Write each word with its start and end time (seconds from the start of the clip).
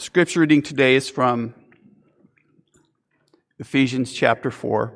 Scripture 0.00 0.40
reading 0.40 0.62
today 0.62 0.94
is 0.94 1.10
from 1.10 1.52
Ephesians 3.58 4.10
chapter 4.10 4.50
4. 4.50 4.94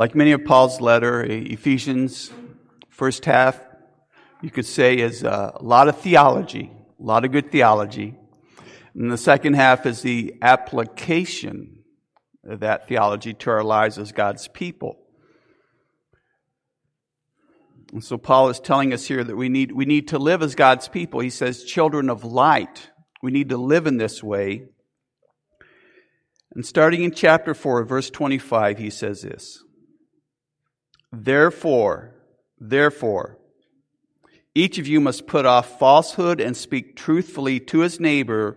Like 0.00 0.16
many 0.16 0.32
of 0.32 0.44
Paul's 0.44 0.80
letter, 0.80 1.22
Ephesians, 1.22 2.32
first 2.88 3.24
half, 3.24 3.60
you 4.42 4.50
could 4.50 4.66
say, 4.66 4.96
is 4.96 5.22
uh, 5.22 5.52
a 5.54 5.62
lot 5.62 5.86
of 5.86 5.96
theology, 6.00 6.72
a 6.98 7.02
lot 7.04 7.24
of 7.24 7.30
good 7.30 7.52
theology. 7.52 8.16
And 8.94 9.12
the 9.12 9.16
second 9.16 9.54
half 9.54 9.86
is 9.86 10.02
the 10.02 10.34
application 10.42 11.84
of 12.44 12.58
that 12.60 12.88
theology 12.88 13.32
to 13.34 13.50
our 13.50 13.62
lives 13.62 13.96
as 13.96 14.10
God's 14.10 14.48
people. 14.48 14.98
And 17.92 18.04
so 18.04 18.18
Paul 18.18 18.50
is 18.50 18.60
telling 18.60 18.92
us 18.92 19.06
here 19.06 19.24
that 19.24 19.36
we 19.36 19.48
need, 19.48 19.72
we 19.72 19.86
need 19.86 20.08
to 20.08 20.18
live 20.18 20.42
as 20.42 20.54
God's 20.54 20.88
people. 20.88 21.20
He 21.20 21.30
says, 21.30 21.64
children 21.64 22.10
of 22.10 22.24
light. 22.24 22.90
We 23.22 23.30
need 23.30 23.48
to 23.48 23.56
live 23.56 23.86
in 23.86 23.96
this 23.96 24.22
way. 24.22 24.66
And 26.54 26.64
starting 26.64 27.02
in 27.02 27.12
chapter 27.12 27.54
4, 27.54 27.84
verse 27.84 28.10
25, 28.10 28.78
he 28.78 28.90
says 28.90 29.22
this 29.22 29.62
Therefore, 31.12 32.14
therefore, 32.58 33.38
each 34.54 34.78
of 34.78 34.86
you 34.86 35.00
must 35.00 35.26
put 35.26 35.46
off 35.46 35.78
falsehood 35.78 36.40
and 36.40 36.56
speak 36.56 36.96
truthfully 36.96 37.60
to 37.60 37.80
his 37.80 38.00
neighbor, 38.00 38.56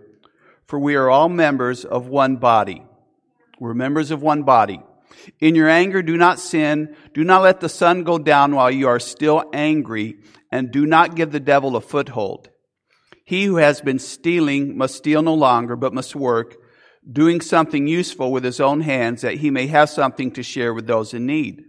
for 0.66 0.80
we 0.80 0.96
are 0.96 1.10
all 1.10 1.30
members 1.30 1.86
of 1.86 2.08
one 2.08 2.38
body. 2.38 2.84
We're 3.60 3.76
members 3.76 4.10
of 4.10 4.22
one 4.22 4.44
body. 4.44 4.82
In 5.40 5.56
your 5.56 5.70
anger, 5.70 6.02
do 6.02 6.18
not 6.18 6.40
sin. 6.40 6.96
Do 7.14 7.24
not 7.24 7.42
let 7.42 7.60
the 7.60 7.70
sun 7.70 8.04
go 8.04 8.18
down 8.18 8.56
while 8.56 8.72
you 8.72 8.88
are 8.88 9.00
still 9.00 9.44
angry, 9.54 10.18
and 10.52 10.72
do 10.72 10.86
not 10.86 11.16
give 11.16 11.32
the 11.32 11.40
devil 11.40 11.76
a 11.76 11.82
foothold. 11.82 12.50
He 13.24 13.46
who 13.46 13.58
has 13.58 13.82
been 13.82 14.00
stealing 14.00 14.78
must 14.78 14.96
steal 14.96 15.22
no 15.22 15.34
longer, 15.34 15.76
but 15.76 15.94
must 15.94 16.16
work, 16.16 16.58
doing 17.10 17.42
something 17.42 17.88
useful 17.88 18.32
with 18.32 18.44
his 18.44 18.60
own 18.60 18.82
hands, 18.82 19.22
that 19.22 19.36
he 19.36 19.50
may 19.50 19.68
have 19.68 19.90
something 19.90 20.32
to 20.32 20.44
share 20.44 20.74
with 20.74 20.88
those 20.88 21.14
in 21.14 21.26
need. 21.26 21.64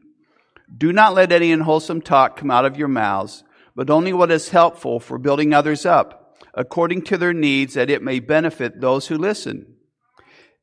Do 0.77 0.93
not 0.93 1.15
let 1.15 1.33
any 1.33 1.53
unwholesome 1.53 2.03
talk 2.03 2.37
come 2.37 2.51
out 2.51 2.65
of 2.65 2.77
your 2.77 2.89
mouths, 2.89 3.45
but 3.77 3.91
only 3.91 4.13
what 4.13 4.31
is 4.31 4.49
helpful 4.49 5.01
for 5.01 5.19
building 5.19 5.53
others 5.53 5.87
up, 5.87 6.37
according 6.55 7.03
to 7.03 7.19
their 7.19 7.33
needs, 7.33 7.75
that 7.75 7.91
it 7.91 8.03
may 8.03 8.21
benefit 8.21 8.81
those 8.81 9.07
who 9.07 9.17
listen. 9.17 9.72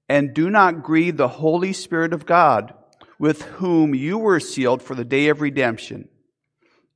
And 0.09 0.33
do 0.33 0.49
not 0.49 0.83
grieve 0.83 1.17
the 1.17 1.27
Holy 1.27 1.71
Spirit 1.71 2.11
of 2.11 2.25
God, 2.25 2.73
with 3.19 3.43
whom 3.43 3.93
you 3.93 4.17
were 4.17 4.39
sealed 4.39 4.81
for 4.81 4.95
the 4.95 5.05
day 5.05 5.27
of 5.29 5.39
redemption. 5.39 6.09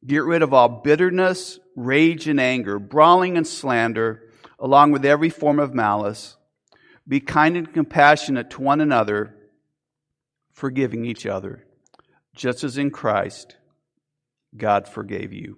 Get 0.05 0.23
rid 0.23 0.42
of 0.42 0.53
all 0.53 0.67
bitterness, 0.67 1.59
rage, 1.75 2.28
and 2.28 2.39
anger, 2.39 2.80
brawling 2.80 3.38
and 3.38 3.47
slander, 3.47 4.23
along 4.59 4.92
with 4.92 5.05
every 5.05 5.30
form 5.30 5.59
of 5.59 5.73
malice. 5.73 6.36
Be 7.08 7.20
kind 7.20 7.55
and 7.55 7.72
compassionate 7.72 8.50
to 8.52 8.61
one 8.61 8.81
another, 8.81 9.36
forgiving 10.52 11.05
each 11.05 11.25
other 11.25 11.66
just 12.36 12.64
as 12.64 12.77
in 12.77 12.92
Christ, 12.92 13.55
God 14.55 14.88
forgave 14.88 15.33
you. 15.33 15.58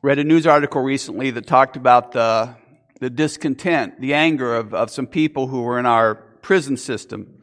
Read 0.00 0.18
a 0.18 0.24
news 0.24 0.46
article 0.46 0.80
recently 0.80 1.30
that 1.32 1.46
talked 1.46 1.76
about 1.76 2.12
the, 2.12 2.54
the 3.00 3.10
discontent, 3.10 4.00
the 4.00 4.14
anger 4.14 4.54
of, 4.54 4.74
of 4.74 4.90
some 4.90 5.06
people 5.06 5.46
who 5.46 5.62
were 5.62 5.78
in 5.78 5.86
our 5.86 6.16
prison 6.42 6.76
system. 6.76 7.42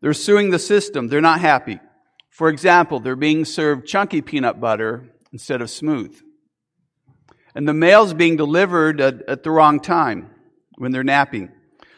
They're 0.00 0.12
suing 0.12 0.50
the 0.50 0.58
system. 0.58 1.08
They're 1.08 1.20
not 1.20 1.40
happy. 1.40 1.80
For 2.30 2.48
example, 2.48 3.00
they're 3.00 3.16
being 3.16 3.44
served 3.44 3.86
chunky 3.86 4.20
peanut 4.20 4.60
butter 4.60 5.10
instead 5.32 5.62
of 5.62 5.70
smooth. 5.70 6.20
And 7.54 7.68
the 7.68 7.74
mail's 7.74 8.12
being 8.12 8.36
delivered 8.36 9.00
at, 9.00 9.22
at 9.28 9.42
the 9.44 9.50
wrong 9.50 9.78
time 9.78 10.30
when 10.76 10.90
they're 10.90 11.04
napping. 11.04 11.52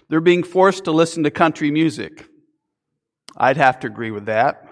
They're 0.09 0.21
being 0.21 0.43
forced 0.43 0.85
to 0.85 0.93
listen 0.93 1.25
to 1.25 1.31
country 1.31 1.71
music. 1.71 2.29
I'd 3.37 3.57
have 3.57 3.81
to 3.81 3.87
agree 3.87 4.11
with 4.11 4.27
that. 4.27 4.63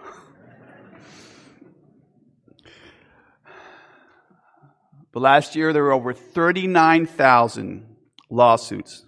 But 5.12 5.20
last 5.20 5.54
year, 5.54 5.72
there 5.72 5.84
were 5.84 5.92
over 5.92 6.12
39,000 6.12 7.93
lawsuits 8.34 9.06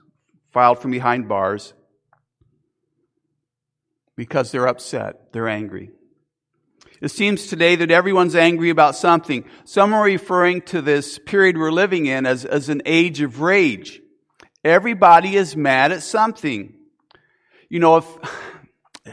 filed 0.53 0.79
from 0.79 0.91
behind 0.91 1.29
bars 1.29 1.75
because 4.17 4.51
they're 4.51 4.69
upset, 4.69 5.33
they're 5.33 5.49
angry. 5.49 5.91
It 7.03 7.11
seems 7.11 7.49
today 7.49 7.77
that 7.77 7.91
everyone's 7.91 8.35
angry 8.35 8.71
about 8.71 8.97
something. 8.97 9.45
Some 9.65 9.93
are 9.93 10.05
referring 10.05 10.63
to 10.63 10.81
this 10.81 11.19
period 11.19 11.59
we're 11.59 11.71
living 11.71 12.07
in 12.07 12.25
as, 12.25 12.47
as 12.47 12.71
an 12.71 12.81
age 12.87 13.21
of 13.21 13.41
rage. 13.41 14.01
Everybody 14.65 15.37
is 15.37 15.55
mad 15.55 15.93
at 15.93 16.03
something. 16.03 16.73
You 17.69 17.81
know, 17.81 17.99
if, 17.99 18.07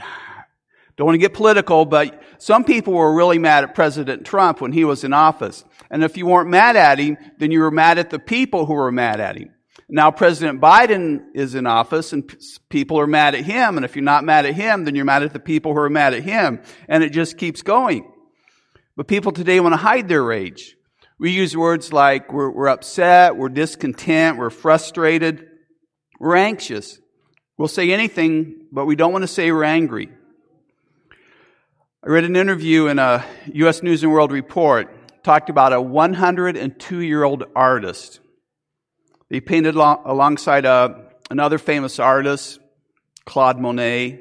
don't 0.95 1.07
want 1.07 1.15
to 1.15 1.19
get 1.19 1.33
political, 1.33 1.85
but 1.85 2.21
some 2.37 2.63
people 2.63 2.93
were 2.93 3.13
really 3.13 3.37
mad 3.37 3.65
at 3.65 3.75
President 3.75 4.25
Trump 4.25 4.61
when 4.61 4.71
he 4.71 4.85
was 4.85 5.03
in 5.03 5.11
office. 5.11 5.65
And 5.91 6.03
if 6.03 6.15
you 6.15 6.25
weren't 6.25 6.49
mad 6.49 6.77
at 6.77 6.99
him, 6.99 7.17
then 7.37 7.51
you 7.51 7.59
were 7.59 7.71
mad 7.71 7.97
at 7.97 8.09
the 8.09 8.19
people 8.19 8.65
who 8.65 8.75
were 8.75 8.91
mad 8.91 9.19
at 9.19 9.35
him. 9.35 9.49
Now 9.89 10.11
President 10.11 10.61
Biden 10.61 11.25
is 11.33 11.55
in 11.55 11.67
office 11.67 12.13
and 12.13 12.33
people 12.69 12.99
are 12.99 13.07
mad 13.07 13.35
at 13.35 13.43
him. 13.43 13.77
And 13.77 13.85
if 13.85 13.95
you're 13.95 14.03
not 14.03 14.23
mad 14.23 14.45
at 14.45 14.53
him, 14.53 14.85
then 14.85 14.95
you're 14.95 15.05
mad 15.05 15.23
at 15.23 15.33
the 15.33 15.39
people 15.39 15.73
who 15.73 15.79
are 15.79 15.89
mad 15.89 16.13
at 16.13 16.23
him. 16.23 16.61
And 16.87 17.03
it 17.03 17.11
just 17.11 17.37
keeps 17.37 17.61
going. 17.61 18.11
But 18.95 19.07
people 19.07 19.31
today 19.31 19.59
want 19.59 19.73
to 19.73 19.77
hide 19.77 20.07
their 20.07 20.23
rage. 20.23 20.75
We 21.19 21.31
use 21.31 21.55
words 21.55 21.93
like 21.93 22.33
we're, 22.33 22.49
we're 22.49 22.67
upset, 22.67 23.35
we're 23.35 23.49
discontent, 23.49 24.37
we're 24.37 24.49
frustrated, 24.49 25.47
we're 26.19 26.35
anxious. 26.35 26.99
We'll 27.57 27.67
say 27.67 27.91
anything, 27.91 28.67
but 28.71 28.85
we 28.85 28.95
don't 28.95 29.11
want 29.11 29.23
to 29.23 29.27
say 29.27 29.51
we're 29.51 29.63
angry. 29.63 30.09
I 32.03 32.09
read 32.09 32.23
an 32.23 32.35
interview 32.35 32.87
in 32.87 32.99
a 32.99 33.23
U.S. 33.53 33.81
News 33.81 34.03
and 34.03 34.11
World 34.11 34.31
Report, 34.31 35.23
talked 35.23 35.49
about 35.49 35.71
a 35.71 35.79
102 35.79 36.99
year 36.99 37.23
old 37.23 37.45
artist. 37.55 38.19
He 39.29 39.41
painted 39.41 39.75
alongside 39.75 40.65
a, 40.65 41.05
another 41.29 41.57
famous 41.57 41.99
artist, 41.99 42.59
Claude 43.25 43.59
Monet. 43.59 44.19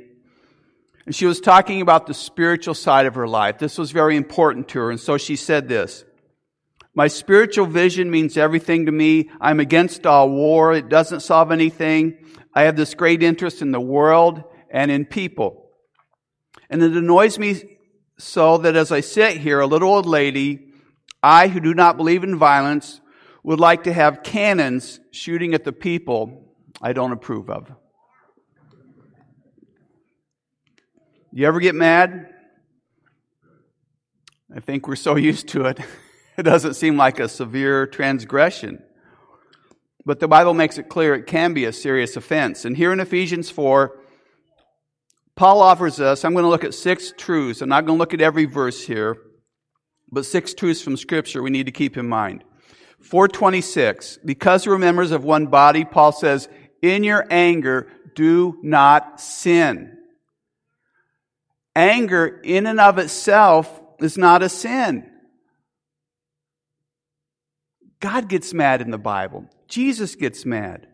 And 1.05 1.15
she 1.15 1.27
was 1.27 1.41
talking 1.41 1.81
about 1.81 2.07
the 2.07 2.15
spiritual 2.15 2.75
side 2.75 3.07
of 3.07 3.15
her 3.17 3.29
life. 3.29 3.59
This 3.59 3.77
was 3.77 3.91
very 3.91 4.17
important 4.17 4.69
to 4.69 4.79
her. 4.79 4.91
And 4.91 5.01
so 5.01 5.19
she 5.19 5.37
said 5.37 5.69
this 5.69 6.05
my 6.95 7.09
spiritual 7.09 7.67
vision 7.67 8.11
means 8.11 8.37
everything 8.37 8.87
to 8.87 8.93
me. 8.93 9.31
I'm 9.41 9.61
against 9.61 10.07
all 10.07 10.29
war. 10.29 10.75
It 10.75 10.89
doesn't 10.91 11.21
solve 11.21 11.51
anything. 11.51 12.19
I 12.55 12.65
have 12.65 12.77
this 12.77 12.95
great 12.95 13.23
interest 13.23 13.63
in 13.63 13.73
the 13.73 13.81
world 13.81 14.45
and 14.71 14.91
in 14.91 15.07
people. 15.07 15.71
And 16.69 16.83
it 16.83 16.93
annoys 16.93 17.39
me 17.39 17.79
so 18.19 18.59
that 18.59 18.77
as 18.77 18.93
I 18.93 19.01
sit 19.01 19.39
here, 19.39 19.61
a 19.61 19.67
little 19.67 19.89
old 19.89 20.07
lady, 20.07 20.73
I 21.23 21.49
who 21.49 21.61
do 21.61 21.73
not 21.73 21.97
believe 21.97 22.25
in 22.25 22.37
violence, 22.37 23.01
would 23.43 23.61
like 23.61 23.85
to 23.85 23.93
have 23.93 24.23
cannons 24.23 25.01
shooting 25.11 25.55
at 25.55 25.65
the 25.65 25.73
people 25.73 26.55
I 26.81 26.93
don't 26.93 27.13
approve 27.13 27.51
of. 27.51 27.73
You 31.33 31.47
ever 31.47 31.61
get 31.61 31.75
mad? 31.75 32.29
I 34.55 34.61
think 34.61 34.87
we're 34.87 34.97
so 34.97 35.17
used 35.31 35.49
to 35.49 35.65
it. 35.67 35.81
It 36.37 36.43
doesn't 36.43 36.75
seem 36.75 36.97
like 36.97 37.21
a 37.21 37.29
severe 37.29 37.87
transgression. 37.87 38.83
But 40.05 40.21
the 40.21 40.29
Bible 40.29 40.55
makes 40.55 40.79
it 40.79 40.89
clear 40.89 41.15
it 41.15 41.27
can 41.27 41.55
be 41.55 41.65
a 41.65 41.73
serious 41.73 42.17
offense. 42.17 42.65
And 42.65 42.77
here 42.77 42.93
in 42.93 43.01
Ephesians 43.01 43.51
4, 43.51 43.99
Paul 45.37 45.61
offers 45.61 46.01
us, 46.01 46.25
I'm 46.25 46.33
going 46.33 46.45
to 46.45 46.49
look 46.49 46.65
at 46.65 46.75
six 46.75 47.13
truths. 47.17 47.63
I'm 47.63 47.69
not 47.69 47.87
going 47.87 47.97
to 47.97 48.01
look 48.01 48.13
at 48.13 48.21
every 48.21 48.45
verse 48.45 48.85
here, 48.85 49.17
but 50.11 50.27
six 50.27 50.55
truths 50.55 50.83
from 50.83 50.97
Scripture 50.97 51.43
we 51.43 51.51
need 51.51 51.67
to 51.67 51.73
keep 51.73 51.97
in 51.97 52.09
mind. 52.09 52.45
426, 53.03 54.19
because 54.25 54.67
we're 54.67 54.79
members 54.79 55.11
of 55.11 55.25
one 55.25 55.47
body, 55.47 55.85
Paul 55.85 56.13
says, 56.13 56.49
in 56.81 57.05
your 57.05 57.27
anger, 57.31 57.89
do 58.15 58.59
not 58.63 59.21
sin. 59.21 59.99
Anger 61.75 62.41
in 62.43 62.67
and 62.67 62.81
of 62.81 62.99
itself 62.99 63.81
is 64.01 64.19
not 64.19 64.43
a 64.43 64.49
sin. 64.49 65.09
God 68.01 68.29
gets 68.29 68.53
mad 68.53 68.81
in 68.81 68.91
the 68.91 68.99
Bible. 68.99 69.49
Jesus 69.69 70.17
gets 70.17 70.45
mad. 70.45 70.89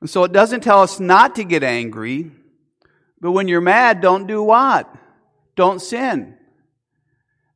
And 0.00 0.08
so 0.08 0.24
it 0.24 0.32
doesn't 0.32 0.62
tell 0.62 0.80
us 0.80 0.98
not 0.98 1.34
to 1.36 1.44
get 1.44 1.62
angry, 1.62 2.30
but 3.20 3.32
when 3.32 3.48
you're 3.48 3.60
mad, 3.60 4.00
don't 4.00 4.26
do 4.26 4.42
what? 4.42 4.92
Don't 5.54 5.80
sin. 5.80 6.37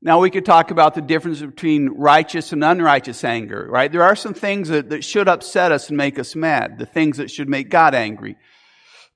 Now 0.05 0.19
we 0.19 0.31
could 0.31 0.45
talk 0.45 0.73
about 0.73 0.95
the 0.95 1.01
difference 1.01 1.41
between 1.41 1.89
righteous 1.91 2.53
and 2.53 2.65
unrighteous 2.65 3.23
anger, 3.23 3.69
right? 3.71 3.91
There 3.91 4.03
are 4.03 4.17
some 4.17 4.35
things 4.35 4.69
that, 4.69 4.91
that 4.91 5.05
should 5.05 5.29
upset 5.29 5.71
us 5.71 5.89
and 5.89 5.97
make 5.97 6.19
us 6.19 6.35
mad, 6.35 6.79
the 6.79 6.87
things 6.87 7.19
that 7.19 7.31
should 7.31 7.49
make 7.49 7.71
God 7.71 7.95
angry. 7.95 8.37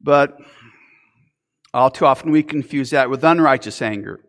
But 0.01 0.39
All 1.77 1.91
too 1.91 2.07
often 2.07 2.31
we 2.31 2.43
confuse 2.43 2.91
that 2.91 3.11
with 3.11 3.23
unrighteous 3.23 3.83
anger. 3.83 4.21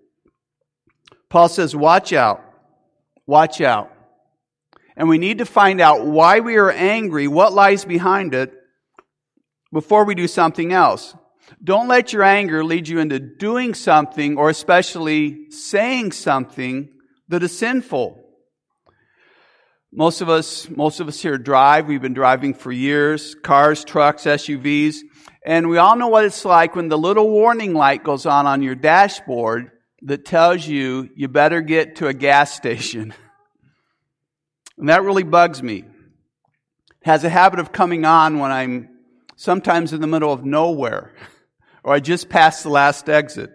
Paul 1.29 1.47
says, 1.47 1.73
watch 1.73 2.11
out. 2.11 2.43
Watch 3.25 3.61
out. 3.61 3.89
And 4.97 5.07
we 5.07 5.17
need 5.17 5.37
to 5.37 5.45
find 5.45 5.79
out 5.79 6.05
why 6.05 6.41
we 6.41 6.57
are 6.57 6.69
angry, 6.69 7.25
what 7.29 7.53
lies 7.53 7.85
behind 7.85 8.33
it, 8.33 8.53
before 9.71 10.03
we 10.03 10.13
do 10.13 10.27
something 10.27 10.73
else. 10.73 11.15
Don't 11.63 11.87
let 11.87 12.13
your 12.13 12.23
anger 12.23 12.63
lead 12.63 12.87
you 12.87 12.99
into 12.99 13.19
doing 13.19 13.73
something 13.73 14.37
or 14.37 14.49
especially 14.49 15.49
saying 15.51 16.11
something 16.11 16.89
that 17.29 17.43
is 17.43 17.57
sinful. 17.57 18.23
Most 19.91 20.21
of 20.21 20.29
us, 20.29 20.69
most 20.69 20.99
of 20.99 21.07
us 21.07 21.21
here 21.21 21.37
drive. 21.37 21.87
We've 21.87 22.01
been 22.01 22.13
driving 22.13 22.53
for 22.53 22.71
years. 22.71 23.35
Cars, 23.35 23.83
trucks, 23.83 24.25
SUVs. 24.25 24.97
And 25.45 25.69
we 25.69 25.77
all 25.77 25.95
know 25.95 26.09
what 26.09 26.25
it's 26.25 26.43
like 26.43 26.75
when 26.75 26.89
the 26.89 26.97
little 26.97 27.29
warning 27.29 27.73
light 27.73 28.03
goes 28.03 28.25
on 28.25 28.45
on 28.45 28.61
your 28.61 28.75
dashboard 28.75 29.71
that 30.01 30.25
tells 30.25 30.67
you 30.67 31.09
you 31.15 31.27
better 31.27 31.61
get 31.61 31.97
to 31.97 32.07
a 32.07 32.13
gas 32.13 32.53
station. 32.53 33.13
And 34.79 34.89
that 34.89 35.01
really 35.01 35.23
bugs 35.23 35.63
me. 35.63 35.77
It 35.77 35.85
has 37.01 37.23
a 37.23 37.29
habit 37.29 37.59
of 37.59 37.71
coming 37.71 38.05
on 38.05 38.37
when 38.37 38.51
I'm 38.51 38.89
sometimes 39.35 39.91
in 39.91 40.01
the 40.01 40.05
middle 40.07 40.31
of 40.31 40.45
nowhere 40.45 41.15
or 41.87 41.93
I 41.93 42.01
just 42.01 42.27
passed 42.27 42.63
the 42.63 42.69
last 42.69 43.07
exit. 43.07 43.49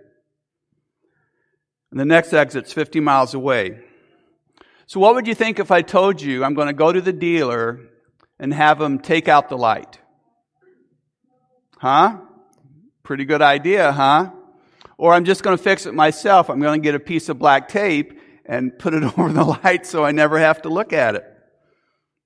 And 1.90 2.00
the 2.00 2.06
next 2.06 2.32
exit's 2.32 2.72
50 2.72 2.98
miles 2.98 3.34
away. 3.34 3.80
So 4.86 5.00
what 5.00 5.14
would 5.14 5.26
you 5.26 5.34
think 5.34 5.58
if 5.58 5.70
I 5.70 5.82
told 5.82 6.22
you 6.22 6.42
I'm 6.42 6.54
going 6.54 6.68
to 6.68 6.72
go 6.72 6.90
to 6.90 7.02
the 7.02 7.12
dealer 7.12 7.80
and 8.38 8.54
have 8.54 8.78
them 8.78 9.00
take 9.00 9.28
out 9.28 9.50
the 9.50 9.58
light? 9.58 10.00
Huh? 11.76 12.20
Pretty 13.02 13.26
good 13.26 13.42
idea, 13.42 13.92
huh? 13.92 14.30
Or 14.96 15.12
I'm 15.12 15.26
just 15.26 15.42
going 15.42 15.58
to 15.58 15.62
fix 15.62 15.84
it 15.84 15.92
myself. 15.92 16.48
I'm 16.48 16.58
going 16.58 16.80
to 16.80 16.82
get 16.82 16.94
a 16.94 17.00
piece 17.00 17.28
of 17.28 17.38
black 17.38 17.68
tape 17.68 18.18
and 18.46 18.78
put 18.78 18.94
it 18.94 19.02
over 19.18 19.30
the 19.30 19.44
light 19.44 19.84
so 19.84 20.06
I 20.06 20.12
never 20.12 20.38
have 20.38 20.62
to 20.62 20.70
look 20.70 20.94
at 20.94 21.16
it. 21.16 21.24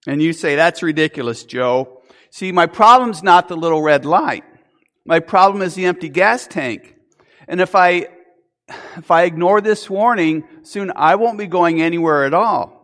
And 0.06 0.22
you 0.22 0.32
say, 0.32 0.54
that's 0.54 0.84
ridiculous, 0.84 1.42
Joe. 1.42 2.00
See, 2.30 2.52
my 2.52 2.66
problem's 2.66 3.24
not 3.24 3.48
the 3.48 3.56
little 3.56 3.82
red 3.82 4.04
light. 4.04 4.44
My 5.06 5.20
problem 5.20 5.62
is 5.62 5.74
the 5.74 5.86
empty 5.86 6.08
gas 6.08 6.46
tank. 6.46 6.96
And 7.48 7.60
if 7.60 7.74
I, 7.74 8.08
if 8.96 9.10
I 9.10 9.22
ignore 9.22 9.60
this 9.60 9.88
warning, 9.88 10.44
soon 10.62 10.92
I 10.94 11.14
won't 11.14 11.38
be 11.38 11.46
going 11.46 11.80
anywhere 11.80 12.24
at 12.24 12.34
all. 12.34 12.76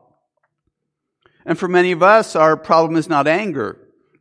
And 1.45 1.59
for 1.59 1.67
many 1.67 1.91
of 1.91 2.03
us, 2.03 2.37
our 2.37 2.57
problem 2.57 2.97
is 2.97 3.09
not 3.09 3.27
anger. 3.27 3.77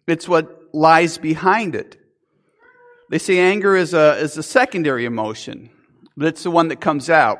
It's 0.07 0.27
what 0.27 0.73
lies 0.73 1.19
behind 1.19 1.75
it. 1.75 1.97
They 3.09 3.19
say 3.19 3.37
anger 3.37 3.75
is 3.75 3.93
a, 3.93 4.17
is 4.17 4.37
a 4.37 4.43
secondary 4.43 5.05
emotion, 5.05 5.69
but 6.17 6.27
it's 6.27 6.43
the 6.43 6.51
one 6.51 6.69
that 6.69 6.81
comes 6.81 7.09
out. 7.09 7.39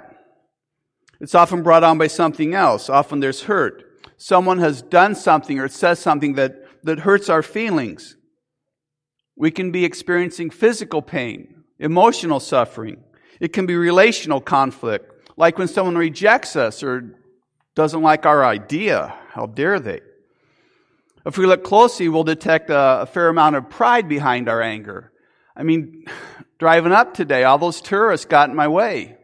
It's 1.20 1.34
often 1.36 1.64
brought 1.64 1.84
on 1.84 1.98
by 1.98 2.08
something 2.08 2.54
else. 2.54 2.90
Often 2.90 3.22
there's 3.22 3.44
hurt. 3.44 3.84
Someone 4.18 4.60
has 4.60 4.82
done 4.82 5.16
something 5.16 5.60
or 5.60 5.68
says 5.68 6.00
something 6.00 6.34
that, 6.34 6.64
that 6.84 7.00
hurts 7.00 7.30
our 7.30 7.42
feelings. 7.42 8.18
We 9.42 9.50
can 9.50 9.72
be 9.72 9.86
experiencing 9.86 10.52
physical 10.52 11.02
pain, 11.02 11.64
emotional 11.80 12.40
suffering. 12.40 13.04
It 13.40 13.54
can 13.54 13.66
be 13.66 13.76
relational 13.76 14.40
conflict, 14.40 15.32
like 15.36 15.58
when 15.58 15.68
someone 15.68 15.98
rejects 15.98 16.56
us 16.56 16.84
or 16.84 17.16
doesn't 17.74 18.04
like 18.04 18.28
our 18.28 18.46
idea. 18.46 19.16
How 19.30 19.48
dare 19.48 19.80
they? 19.80 20.02
If 21.26 21.40
we 21.40 21.48
look 21.48 21.64
closely, 21.64 22.08
we'll 22.08 22.24
detect 22.24 22.70
a, 22.70 23.02
a 23.02 23.06
fair 23.08 23.30
amount 23.30 23.56
of 23.56 23.68
pride 23.68 24.08
behind 24.08 24.48
our 24.48 24.62
anger. 24.62 25.12
I 25.56 25.64
mean, 25.64 26.06
driving 26.60 26.92
up 26.92 27.16
today, 27.16 27.44
all 27.44 27.58
those 27.58 27.82
tourists 27.82 28.28
got 28.28 28.52
in 28.52 28.56
my 28.56 28.68
way. 28.68 29.18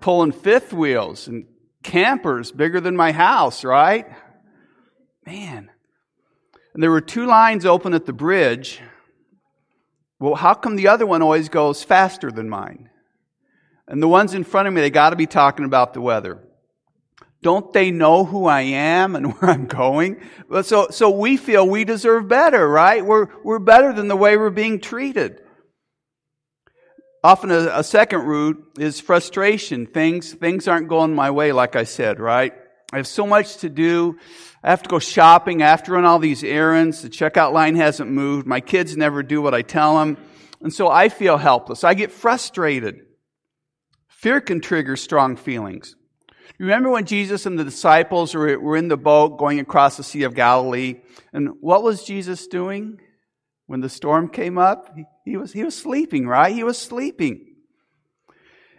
Pulling 0.00 0.32
fifth 0.32 0.74
wheels 0.74 1.28
and 1.28 1.46
campers 1.82 2.52
bigger 2.52 2.82
than 2.82 2.94
my 2.94 3.12
house, 3.12 3.64
right? 3.64 4.06
Man. 5.24 5.70
And 6.74 6.82
there 6.82 6.90
were 6.90 7.00
two 7.00 7.26
lines 7.26 7.64
open 7.64 7.94
at 7.94 8.04
the 8.04 8.12
bridge. 8.12 8.80
Well, 10.18 10.34
how 10.34 10.54
come 10.54 10.76
the 10.76 10.88
other 10.88 11.06
one 11.06 11.22
always 11.22 11.48
goes 11.48 11.84
faster 11.84 12.30
than 12.30 12.48
mine? 12.48 12.90
And 13.86 14.02
the 14.02 14.08
ones 14.08 14.34
in 14.34 14.44
front 14.44 14.66
of 14.66 14.74
me, 14.74 14.80
they 14.80 14.90
got 14.90 15.10
to 15.10 15.16
be 15.16 15.26
talking 15.26 15.64
about 15.64 15.94
the 15.94 16.00
weather. 16.00 16.42
Don't 17.42 17.72
they 17.72 17.90
know 17.90 18.24
who 18.24 18.46
I 18.46 18.62
am 18.62 19.14
and 19.14 19.32
where 19.38 19.50
I'm 19.50 19.66
going? 19.66 20.20
So, 20.62 20.88
so 20.90 21.10
we 21.10 21.36
feel 21.36 21.68
we 21.68 21.84
deserve 21.84 22.26
better, 22.26 22.68
right? 22.68 23.04
We're, 23.04 23.28
we're 23.44 23.58
better 23.58 23.92
than 23.92 24.08
the 24.08 24.16
way 24.16 24.36
we're 24.36 24.50
being 24.50 24.80
treated. 24.80 25.40
Often 27.22 27.52
a, 27.52 27.78
a 27.78 27.84
second 27.84 28.22
root 28.22 28.64
is 28.78 29.00
frustration. 29.00 29.86
Things, 29.86 30.32
things 30.32 30.66
aren't 30.66 30.88
going 30.88 31.14
my 31.14 31.30
way, 31.30 31.52
like 31.52 31.76
I 31.76 31.84
said, 31.84 32.18
right? 32.18 32.52
I 32.94 32.98
have 32.98 33.08
so 33.08 33.26
much 33.26 33.56
to 33.56 33.68
do. 33.68 34.20
I 34.62 34.70
have 34.70 34.84
to 34.84 34.88
go 34.88 35.00
shopping. 35.00 35.62
I 35.62 35.66
have 35.66 35.82
to 35.82 35.92
run 35.92 36.04
all 36.04 36.20
these 36.20 36.44
errands. 36.44 37.02
The 37.02 37.10
checkout 37.10 37.52
line 37.52 37.74
hasn't 37.74 38.08
moved. 38.08 38.46
My 38.46 38.60
kids 38.60 38.96
never 38.96 39.24
do 39.24 39.42
what 39.42 39.52
I 39.52 39.62
tell 39.62 39.98
them. 39.98 40.16
And 40.60 40.72
so 40.72 40.88
I 40.88 41.08
feel 41.08 41.36
helpless. 41.36 41.82
I 41.82 41.94
get 41.94 42.12
frustrated. 42.12 43.00
Fear 44.06 44.42
can 44.42 44.60
trigger 44.60 44.94
strong 44.94 45.34
feelings. 45.34 45.96
Remember 46.60 46.88
when 46.88 47.04
Jesus 47.04 47.46
and 47.46 47.58
the 47.58 47.64
disciples 47.64 48.32
were, 48.32 48.76
in 48.76 48.86
the 48.86 48.96
boat 48.96 49.38
going 49.38 49.58
across 49.58 49.96
the 49.96 50.04
Sea 50.04 50.22
of 50.22 50.36
Galilee? 50.36 51.00
And 51.32 51.48
what 51.60 51.82
was 51.82 52.04
Jesus 52.04 52.46
doing 52.46 53.00
when 53.66 53.80
the 53.80 53.88
storm 53.88 54.28
came 54.28 54.56
up? 54.56 54.96
He, 55.24 55.36
was, 55.36 55.52
he 55.52 55.64
was 55.64 55.76
sleeping, 55.76 56.28
right? 56.28 56.54
He 56.54 56.62
was 56.62 56.78
sleeping. 56.78 57.53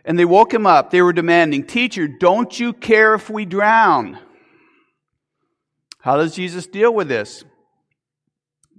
And 0.05 0.17
they 0.17 0.25
woke 0.25 0.53
him 0.53 0.67
up. 0.67 0.91
They 0.91 1.01
were 1.01 1.13
demanding, 1.13 1.65
Teacher, 1.65 2.07
don't 2.07 2.57
you 2.59 2.71
care 2.73 3.15
if 3.15 3.29
we 3.29 3.43
drown? 3.43 4.19
How 5.99 6.17
does 6.17 6.35
Jesus 6.35 6.67
deal 6.67 6.93
with 6.93 7.07
this? 7.07 7.43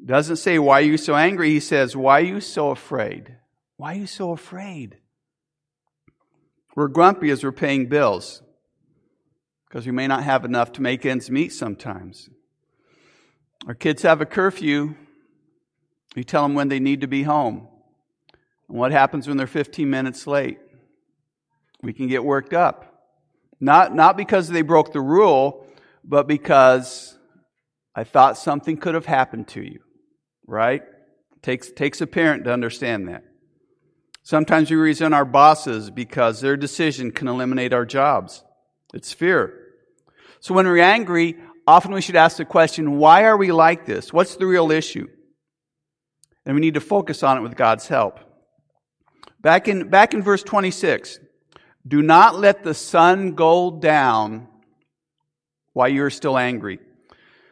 Doesn't 0.04 0.36
say, 0.36 0.58
Why 0.60 0.78
are 0.78 0.84
you 0.84 0.96
so 0.96 1.16
angry? 1.16 1.50
He 1.50 1.60
says, 1.60 1.96
Why 1.96 2.20
are 2.20 2.24
you 2.24 2.40
so 2.40 2.70
afraid? 2.70 3.36
Why 3.76 3.94
are 3.94 3.98
you 3.98 4.06
so 4.06 4.30
afraid? 4.30 4.98
We're 6.76 6.88
grumpy 6.88 7.30
as 7.30 7.42
we're 7.42 7.52
paying 7.52 7.86
bills 7.86 8.42
because 9.68 9.86
we 9.86 9.92
may 9.92 10.06
not 10.06 10.22
have 10.22 10.44
enough 10.44 10.72
to 10.72 10.82
make 10.82 11.04
ends 11.04 11.30
meet 11.30 11.52
sometimes. 11.52 12.30
Our 13.66 13.74
kids 13.74 14.02
have 14.02 14.20
a 14.20 14.26
curfew. 14.26 14.94
We 16.14 16.22
tell 16.22 16.42
them 16.42 16.54
when 16.54 16.68
they 16.68 16.78
need 16.78 17.00
to 17.00 17.08
be 17.08 17.24
home. 17.24 17.66
And 18.68 18.78
what 18.78 18.92
happens 18.92 19.26
when 19.26 19.36
they're 19.36 19.46
15 19.46 19.88
minutes 19.88 20.26
late? 20.26 20.58
We 21.86 21.92
can 21.92 22.08
get 22.08 22.24
worked 22.24 22.52
up. 22.52 23.00
Not, 23.60 23.94
not 23.94 24.16
because 24.16 24.48
they 24.48 24.62
broke 24.62 24.92
the 24.92 25.00
rule, 25.00 25.64
but 26.02 26.26
because 26.26 27.16
I 27.94 28.02
thought 28.02 28.36
something 28.36 28.76
could 28.76 28.96
have 28.96 29.06
happened 29.06 29.46
to 29.50 29.62
you. 29.62 29.78
Right? 30.48 30.82
Takes, 31.42 31.70
takes 31.70 32.00
a 32.00 32.08
parent 32.08 32.42
to 32.42 32.52
understand 32.52 33.06
that. 33.06 33.22
Sometimes 34.24 34.68
we 34.68 34.76
resent 34.76 35.14
our 35.14 35.24
bosses 35.24 35.88
because 35.92 36.40
their 36.40 36.56
decision 36.56 37.12
can 37.12 37.28
eliminate 37.28 37.72
our 37.72 37.86
jobs. 37.86 38.42
It's 38.92 39.12
fear. 39.12 39.56
So 40.40 40.54
when 40.54 40.66
we're 40.66 40.78
angry, 40.78 41.36
often 41.68 41.92
we 41.92 42.00
should 42.00 42.16
ask 42.16 42.38
the 42.38 42.44
question, 42.44 42.96
why 42.96 43.26
are 43.26 43.36
we 43.36 43.52
like 43.52 43.86
this? 43.86 44.12
What's 44.12 44.34
the 44.34 44.46
real 44.46 44.72
issue? 44.72 45.06
And 46.44 46.56
we 46.56 46.60
need 46.62 46.74
to 46.74 46.80
focus 46.80 47.22
on 47.22 47.38
it 47.38 47.42
with 47.42 47.54
God's 47.54 47.86
help. 47.86 48.18
Back 49.40 49.68
in, 49.68 49.88
back 49.88 50.14
in 50.14 50.22
verse 50.22 50.42
26, 50.42 51.20
do 51.86 52.02
not 52.02 52.38
let 52.38 52.64
the 52.64 52.74
sun 52.74 53.34
go 53.34 53.70
down 53.70 54.48
while 55.72 55.88
you're 55.88 56.10
still 56.10 56.38
angry. 56.38 56.80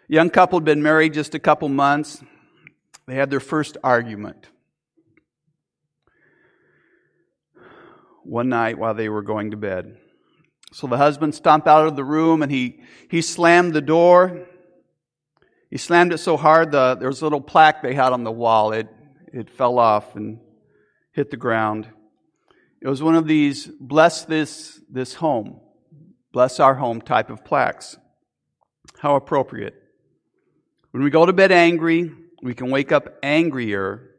Young 0.08 0.30
couple 0.30 0.58
had 0.58 0.64
been 0.64 0.82
married 0.82 1.14
just 1.14 1.34
a 1.34 1.38
couple 1.38 1.68
months. 1.68 2.22
They 3.06 3.14
had 3.14 3.30
their 3.30 3.40
first 3.40 3.76
argument. 3.84 4.48
One 8.24 8.48
night 8.48 8.78
while 8.78 8.94
they 8.94 9.08
were 9.08 9.22
going 9.22 9.50
to 9.50 9.56
bed. 9.56 9.98
So 10.72 10.86
the 10.86 10.96
husband 10.96 11.34
stomped 11.34 11.68
out 11.68 11.86
of 11.86 11.94
the 11.94 12.04
room 12.04 12.42
and 12.42 12.50
he, 12.50 12.80
he 13.10 13.22
slammed 13.22 13.74
the 13.74 13.80
door. 13.80 14.46
He 15.70 15.78
slammed 15.78 16.12
it 16.12 16.18
so 16.18 16.36
hard, 16.36 16.72
the, 16.72 16.94
there 16.94 17.08
was 17.08 17.20
a 17.20 17.24
little 17.24 17.40
plaque 17.40 17.82
they 17.82 17.94
had 17.94 18.12
on 18.12 18.24
the 18.24 18.32
wall. 18.32 18.72
It, 18.72 18.88
it 19.32 19.50
fell 19.50 19.78
off 19.78 20.16
and 20.16 20.40
hit 21.12 21.30
the 21.30 21.36
ground. 21.36 21.88
It 22.84 22.88
was 22.88 23.02
one 23.02 23.14
of 23.14 23.26
these 23.26 23.66
bless 23.66 24.26
this, 24.26 24.78
this 24.90 25.14
home, 25.14 25.58
bless 26.34 26.60
our 26.60 26.74
home 26.74 27.00
type 27.00 27.30
of 27.30 27.42
plaques. 27.42 27.96
How 28.98 29.16
appropriate. 29.16 29.74
When 30.90 31.02
we 31.02 31.08
go 31.08 31.24
to 31.24 31.32
bed 31.32 31.50
angry, 31.50 32.12
we 32.42 32.52
can 32.52 32.70
wake 32.70 32.92
up 32.92 33.16
angrier 33.22 34.10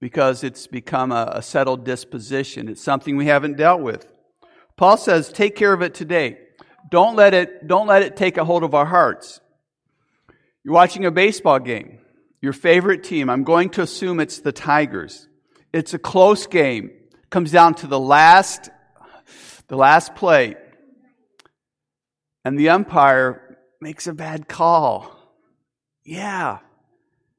because 0.00 0.42
it's 0.42 0.66
become 0.66 1.12
a, 1.12 1.34
a 1.36 1.42
settled 1.42 1.84
disposition. 1.84 2.68
It's 2.68 2.82
something 2.82 3.16
we 3.16 3.26
haven't 3.26 3.58
dealt 3.58 3.80
with. 3.80 4.08
Paul 4.76 4.96
says, 4.96 5.30
take 5.30 5.54
care 5.54 5.72
of 5.72 5.80
it 5.80 5.94
today. 5.94 6.38
Don't 6.90 7.14
let 7.14 7.32
it, 7.32 7.68
don't 7.68 7.86
let 7.86 8.02
it 8.02 8.16
take 8.16 8.38
a 8.38 8.44
hold 8.44 8.64
of 8.64 8.74
our 8.74 8.86
hearts. 8.86 9.40
You're 10.64 10.74
watching 10.74 11.06
a 11.06 11.12
baseball 11.12 11.60
game. 11.60 12.00
Your 12.42 12.52
favorite 12.52 13.04
team. 13.04 13.30
I'm 13.30 13.44
going 13.44 13.70
to 13.70 13.82
assume 13.82 14.18
it's 14.18 14.40
the 14.40 14.52
Tigers. 14.52 15.28
It's 15.72 15.94
a 15.94 15.98
close 15.98 16.48
game. 16.48 16.90
Comes 17.34 17.50
down 17.50 17.74
to 17.74 17.88
the 17.88 17.98
last, 17.98 18.70
the 19.66 19.76
last 19.76 20.14
play. 20.14 20.54
And 22.44 22.56
the 22.56 22.68
umpire 22.68 23.58
makes 23.80 24.06
a 24.06 24.12
bad 24.12 24.46
call. 24.46 25.10
Yeah. 26.04 26.58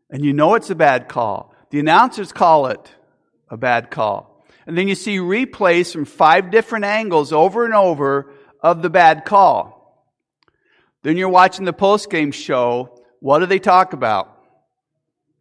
And 0.09 0.25
you 0.25 0.33
know 0.33 0.55
it's 0.55 0.69
a 0.69 0.75
bad 0.75 1.07
call. 1.07 1.55
The 1.69 1.79
announcers 1.79 2.33
call 2.33 2.67
it 2.67 2.91
a 3.49 3.55
bad 3.55 3.89
call. 3.89 4.45
And 4.67 4.77
then 4.77 4.89
you 4.89 4.95
see 4.95 5.15
replays 5.19 5.93
from 5.93 6.03
five 6.03 6.51
different 6.51 6.83
angles 6.83 7.31
over 7.31 7.63
and 7.63 7.73
over 7.73 8.33
of 8.59 8.81
the 8.81 8.89
bad 8.89 9.23
call. 9.23 10.11
Then 11.03 11.15
you're 11.15 11.29
watching 11.29 11.63
the 11.63 11.71
post-game 11.71 12.33
show. 12.33 13.01
What 13.21 13.39
do 13.39 13.45
they 13.45 13.59
talk 13.59 13.93
about? 13.93 14.43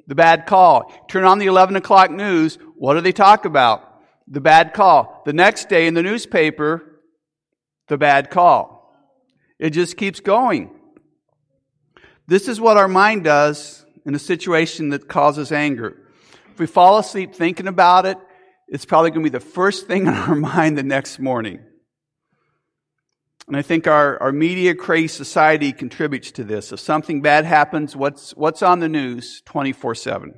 The 0.07 0.15
bad 0.15 0.47
call. 0.47 0.93
Turn 1.09 1.25
on 1.25 1.41
the 1.41 1.47
11 1.47 1.75
o'clock 1.75 2.13
news. 2.13 2.57
What 2.77 2.95
do 2.95 3.01
they 3.01 3.11
talk 3.11 3.47
about? 3.47 3.91
The 4.27 4.41
bad 4.41 4.73
call. 4.73 5.23
The 5.27 5.33
next 5.33 5.69
day 5.69 5.87
in 5.87 5.95
the 5.95 6.03
newspaper, 6.03 7.01
the 7.89 7.99
bad 7.99 8.31
call. 8.31 8.95
It 9.59 9.71
just 9.71 9.97
keeps 9.97 10.21
going. 10.21 10.71
This 12.27 12.49
is 12.49 12.61
what 12.61 12.77
our 12.77 12.89
mind 12.89 13.25
does 13.25 13.85
in 14.07 14.15
a 14.15 14.19
situation 14.19 14.91
that 14.91 15.09
causes 15.09 15.53
anger. 15.53 15.97
If 16.53 16.59
we 16.59 16.67
fall 16.67 16.99
asleep 16.99 17.35
thinking 17.35 17.67
about 17.67 18.07
it, 18.07 18.19
it's 18.69 18.85
probably 18.85 19.11
going 19.11 19.25
to 19.25 19.31
be 19.31 19.39
the 19.39 19.45
first 19.45 19.87
thing 19.89 20.07
in 20.07 20.15
our 20.15 20.35
mind 20.35 20.79
the 20.79 20.83
next 20.83 21.19
morning. 21.19 21.61
And 23.47 23.57
I 23.57 23.63
think 23.63 23.87
our, 23.87 24.21
our 24.23 24.33
media 24.33 24.75
crazed 24.75 25.17
society 25.17 25.73
contributes 25.73 26.31
to 26.33 26.45
this. 26.45 26.73
If 26.73 26.81
something 26.81 27.21
bad 27.21 27.45
happens, 27.45 27.95
what's, 27.95 28.31
what's 28.33 28.63
on 28.63 28.81
the 28.81 28.89
news 28.89 29.43
24 29.45 29.95
7? 29.95 30.35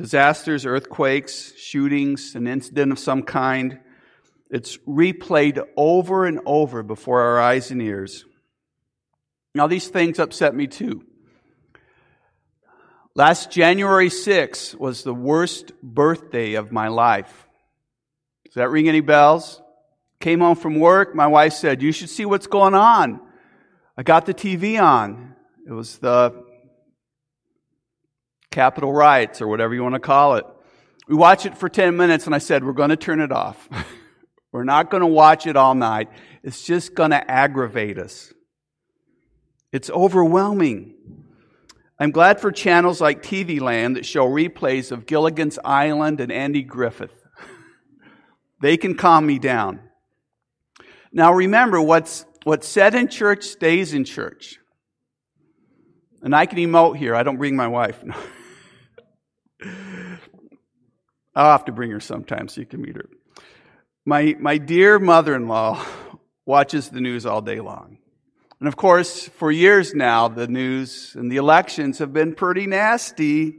Disasters, 0.00 0.64
earthquakes, 0.64 1.52
shootings, 1.58 2.34
an 2.34 2.46
incident 2.46 2.90
of 2.90 2.98
some 2.98 3.22
kind. 3.22 3.80
It's 4.50 4.78
replayed 4.78 5.62
over 5.76 6.24
and 6.24 6.40
over 6.46 6.82
before 6.82 7.20
our 7.20 7.38
eyes 7.38 7.70
and 7.70 7.82
ears. 7.82 8.24
Now, 9.54 9.66
these 9.66 9.88
things 9.88 10.18
upset 10.18 10.54
me 10.54 10.68
too. 10.68 11.04
Last 13.14 13.50
January 13.50 14.08
6th 14.08 14.74
was 14.76 15.02
the 15.02 15.12
worst 15.12 15.72
birthday 15.82 16.54
of 16.54 16.72
my 16.72 16.88
life. 16.88 17.46
Does 18.46 18.54
that 18.54 18.70
ring 18.70 18.88
any 18.88 19.02
bells? 19.02 19.60
Came 20.18 20.40
home 20.40 20.56
from 20.56 20.78
work. 20.78 21.14
My 21.14 21.26
wife 21.26 21.52
said, 21.52 21.82
You 21.82 21.92
should 21.92 22.08
see 22.08 22.24
what's 22.24 22.46
going 22.46 22.74
on. 22.74 23.20
I 23.98 24.02
got 24.02 24.24
the 24.24 24.32
TV 24.32 24.82
on. 24.82 25.36
It 25.66 25.72
was 25.72 25.98
the 25.98 26.42
Capitol 28.50 28.92
rights 28.92 29.40
or 29.40 29.48
whatever 29.48 29.74
you 29.74 29.82
want 29.82 29.94
to 29.94 30.00
call 30.00 30.36
it. 30.36 30.44
We 31.08 31.14
watched 31.14 31.46
it 31.46 31.56
for 31.56 31.68
10 31.68 31.96
minutes 31.96 32.26
and 32.26 32.34
I 32.34 32.38
said, 32.38 32.64
We're 32.64 32.72
going 32.72 32.90
to 32.90 32.96
turn 32.96 33.20
it 33.20 33.32
off. 33.32 33.68
We're 34.52 34.64
not 34.64 34.90
going 34.90 35.02
to 35.02 35.06
watch 35.06 35.46
it 35.46 35.56
all 35.56 35.74
night. 35.74 36.08
It's 36.42 36.64
just 36.64 36.94
going 36.94 37.10
to 37.10 37.30
aggravate 37.30 37.98
us. 37.98 38.32
It's 39.72 39.90
overwhelming. 39.90 40.94
I'm 41.98 42.10
glad 42.10 42.40
for 42.40 42.50
channels 42.50 43.00
like 43.00 43.22
TV 43.22 43.60
Land 43.60 43.96
that 43.96 44.06
show 44.06 44.26
replays 44.26 44.90
of 44.90 45.06
Gilligan's 45.06 45.58
Island 45.64 46.20
and 46.20 46.32
Andy 46.32 46.62
Griffith. 46.62 47.12
they 48.60 48.76
can 48.76 48.96
calm 48.96 49.26
me 49.26 49.38
down. 49.38 49.80
Now 51.12 51.32
remember, 51.32 51.80
what's, 51.80 52.24
what's 52.44 52.66
said 52.66 52.94
in 52.94 53.08
church 53.08 53.44
stays 53.44 53.94
in 53.94 54.04
church. 54.04 54.58
And 56.22 56.34
I 56.34 56.46
can 56.46 56.58
emote 56.58 56.96
here. 56.96 57.14
I 57.14 57.22
don't 57.22 57.36
bring 57.36 57.54
my 57.54 57.68
wife. 57.68 58.02
I'll 61.34 61.52
have 61.52 61.64
to 61.66 61.72
bring 61.72 61.90
her 61.90 62.00
sometime 62.00 62.48
so 62.48 62.60
you 62.60 62.66
can 62.66 62.82
meet 62.82 62.96
her. 62.96 63.08
My, 64.04 64.34
my 64.38 64.58
dear 64.58 64.98
mother 64.98 65.34
in 65.34 65.46
law 65.46 65.84
watches 66.46 66.88
the 66.88 67.00
news 67.00 67.26
all 67.26 67.40
day 67.40 67.60
long. 67.60 67.98
And 68.58 68.68
of 68.68 68.76
course, 68.76 69.26
for 69.28 69.50
years 69.50 69.94
now, 69.94 70.28
the 70.28 70.46
news 70.46 71.14
and 71.14 71.30
the 71.30 71.36
elections 71.36 71.98
have 71.98 72.12
been 72.12 72.34
pretty 72.34 72.66
nasty. 72.66 73.56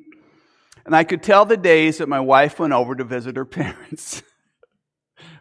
And 0.85 0.95
I 0.95 1.03
could 1.03 1.23
tell 1.23 1.45
the 1.45 1.57
days 1.57 1.97
that 1.97 2.09
my 2.09 2.19
wife 2.19 2.59
went 2.59 2.73
over 2.73 2.95
to 2.95 3.03
visit 3.03 3.35
her 3.35 3.45
parents. 3.45 4.21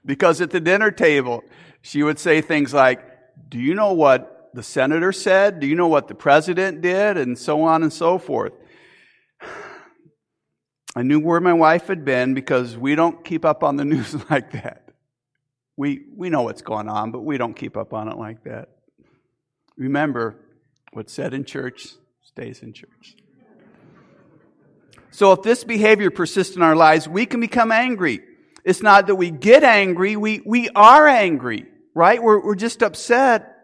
because 0.04 0.40
at 0.40 0.50
the 0.50 0.60
dinner 0.60 0.90
table, 0.90 1.42
she 1.82 2.02
would 2.02 2.18
say 2.18 2.40
things 2.40 2.72
like, 2.72 3.02
Do 3.48 3.58
you 3.58 3.74
know 3.74 3.92
what 3.92 4.50
the 4.54 4.62
senator 4.62 5.12
said? 5.12 5.60
Do 5.60 5.66
you 5.66 5.74
know 5.74 5.88
what 5.88 6.08
the 6.08 6.14
president 6.14 6.80
did? 6.80 7.16
And 7.16 7.38
so 7.38 7.62
on 7.62 7.82
and 7.82 7.92
so 7.92 8.18
forth. 8.18 8.52
I 10.94 11.02
knew 11.02 11.20
where 11.20 11.40
my 11.40 11.52
wife 11.52 11.86
had 11.86 12.04
been 12.04 12.34
because 12.34 12.76
we 12.76 12.94
don't 12.94 13.24
keep 13.24 13.44
up 13.44 13.62
on 13.62 13.76
the 13.76 13.84
news 13.86 14.16
like 14.30 14.52
that. 14.52 14.88
We, 15.76 16.02
we 16.14 16.30
know 16.30 16.42
what's 16.42 16.62
going 16.62 16.88
on, 16.88 17.10
but 17.10 17.20
we 17.20 17.38
don't 17.38 17.54
keep 17.54 17.76
up 17.76 17.92
on 17.92 18.08
it 18.08 18.18
like 18.18 18.44
that. 18.44 18.68
Remember, 19.76 20.36
what's 20.92 21.12
said 21.12 21.32
in 21.32 21.44
church 21.44 21.88
stays 22.22 22.62
in 22.62 22.72
church. 22.72 23.16
So 25.10 25.32
if 25.32 25.42
this 25.42 25.64
behavior 25.64 26.10
persists 26.10 26.56
in 26.56 26.62
our 26.62 26.76
lives, 26.76 27.08
we 27.08 27.26
can 27.26 27.40
become 27.40 27.72
angry. 27.72 28.20
It's 28.64 28.82
not 28.82 29.06
that 29.06 29.16
we 29.16 29.30
get 29.30 29.64
angry, 29.64 30.16
we, 30.16 30.40
we 30.44 30.68
are 30.70 31.08
angry, 31.08 31.66
right? 31.94 32.22
We're, 32.22 32.44
we're 32.44 32.54
just 32.54 32.82
upset. 32.82 33.56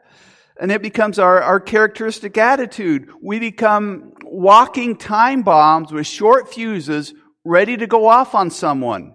And 0.59 0.73
it 0.73 0.81
becomes 0.81 1.19
our, 1.19 1.43
our 1.43 1.61
characteristic 1.61 2.39
attitude. 2.39 3.11
We 3.21 3.39
become 3.39 4.15
walking 4.31 4.97
time 4.97 5.43
bombs 5.43 5.93
with 5.93 6.07
short 6.07 6.53
fuses 6.53 7.15
ready 7.45 7.77
to 7.77 7.87
go 7.87 8.09
off 8.09 8.35
on 8.35 8.51
someone. 8.51 9.15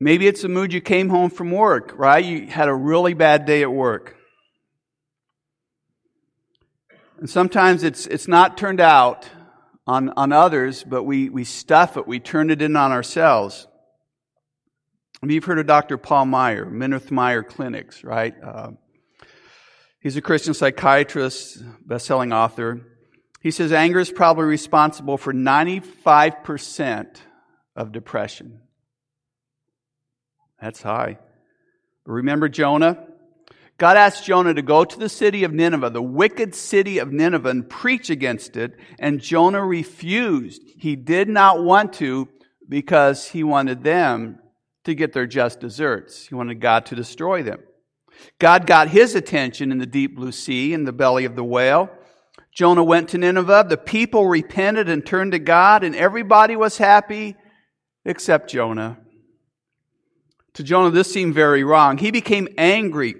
Maybe 0.00 0.26
it's 0.26 0.42
the 0.42 0.48
mood 0.48 0.72
you 0.72 0.80
came 0.80 1.08
home 1.08 1.30
from 1.30 1.52
work, 1.52 1.92
right? 1.96 2.24
You 2.24 2.48
had 2.48 2.68
a 2.68 2.74
really 2.74 3.14
bad 3.14 3.46
day 3.46 3.62
at 3.62 3.72
work. 3.72 4.16
And 7.18 7.30
sometimes 7.30 7.84
it's, 7.84 8.06
it's 8.08 8.26
not 8.26 8.58
turned 8.58 8.80
out 8.80 9.30
on, 9.86 10.08
on 10.16 10.32
others, 10.32 10.82
but 10.82 11.04
we, 11.04 11.28
we 11.28 11.44
stuff 11.44 11.96
it, 11.96 12.08
we 12.08 12.18
turn 12.18 12.50
it 12.50 12.60
in 12.60 12.74
on 12.74 12.90
ourselves. 12.90 13.68
Maybe 15.22 15.34
you've 15.34 15.44
heard 15.44 15.60
of 15.60 15.68
Dr. 15.68 15.98
Paul 15.98 16.26
Meier, 16.26 16.66
Minirth 16.66 17.12
Meier 17.12 17.44
Clinics, 17.44 18.02
right? 18.02 18.34
Uh, 18.42 18.72
he's 20.02 20.16
a 20.16 20.22
Christian 20.22 20.54
psychiatrist, 20.54 21.62
best-selling 21.86 22.32
author. 22.32 22.80
He 23.40 23.50
says 23.50 23.72
anger 23.72 23.98
is 23.98 24.10
probably 24.10 24.44
responsible 24.44 25.16
for 25.16 25.32
95% 25.32 27.16
of 27.74 27.92
depression. 27.92 28.60
That's 30.60 30.82
high. 30.82 31.18
But 32.04 32.12
remember 32.12 32.48
Jonah? 32.48 33.06
God 33.78 33.96
asked 33.96 34.24
Jonah 34.24 34.54
to 34.54 34.62
go 34.62 34.84
to 34.84 34.98
the 34.98 35.08
city 35.08 35.42
of 35.42 35.52
Nineveh, 35.52 35.90
the 35.90 36.00
wicked 36.00 36.54
city 36.54 36.98
of 36.98 37.12
Nineveh, 37.12 37.48
and 37.48 37.68
preach 37.68 38.10
against 38.10 38.56
it. 38.56 38.76
And 38.98 39.20
Jonah 39.20 39.64
refused. 39.64 40.62
He 40.78 40.94
did 40.94 41.28
not 41.28 41.64
want 41.64 41.94
to 41.94 42.28
because 42.68 43.26
he 43.28 43.42
wanted 43.42 43.82
them 43.82 44.38
to 44.84 44.94
get 44.94 45.12
their 45.12 45.26
just 45.26 45.58
deserts. 45.58 46.26
He 46.26 46.34
wanted 46.36 46.60
God 46.60 46.86
to 46.86 46.94
destroy 46.94 47.42
them. 47.42 47.60
God 48.38 48.66
got 48.66 48.88
his 48.88 49.14
attention 49.14 49.72
in 49.72 49.78
the 49.78 49.86
deep 49.86 50.16
blue 50.16 50.32
sea, 50.32 50.72
in 50.72 50.84
the 50.84 50.92
belly 50.92 51.24
of 51.24 51.36
the 51.36 51.44
whale. 51.44 51.90
Jonah 52.52 52.84
went 52.84 53.08
to 53.10 53.18
Nineveh. 53.18 53.66
The 53.68 53.76
people 53.76 54.26
repented 54.26 54.88
and 54.88 55.04
turned 55.04 55.32
to 55.32 55.38
God, 55.38 55.84
and 55.84 55.96
everybody 55.96 56.56
was 56.56 56.76
happy 56.78 57.36
except 58.04 58.50
Jonah. 58.50 58.98
To 60.54 60.62
Jonah, 60.62 60.90
this 60.90 61.12
seemed 61.12 61.34
very 61.34 61.64
wrong. 61.64 61.96
He 61.96 62.10
became 62.10 62.48
angry 62.58 63.14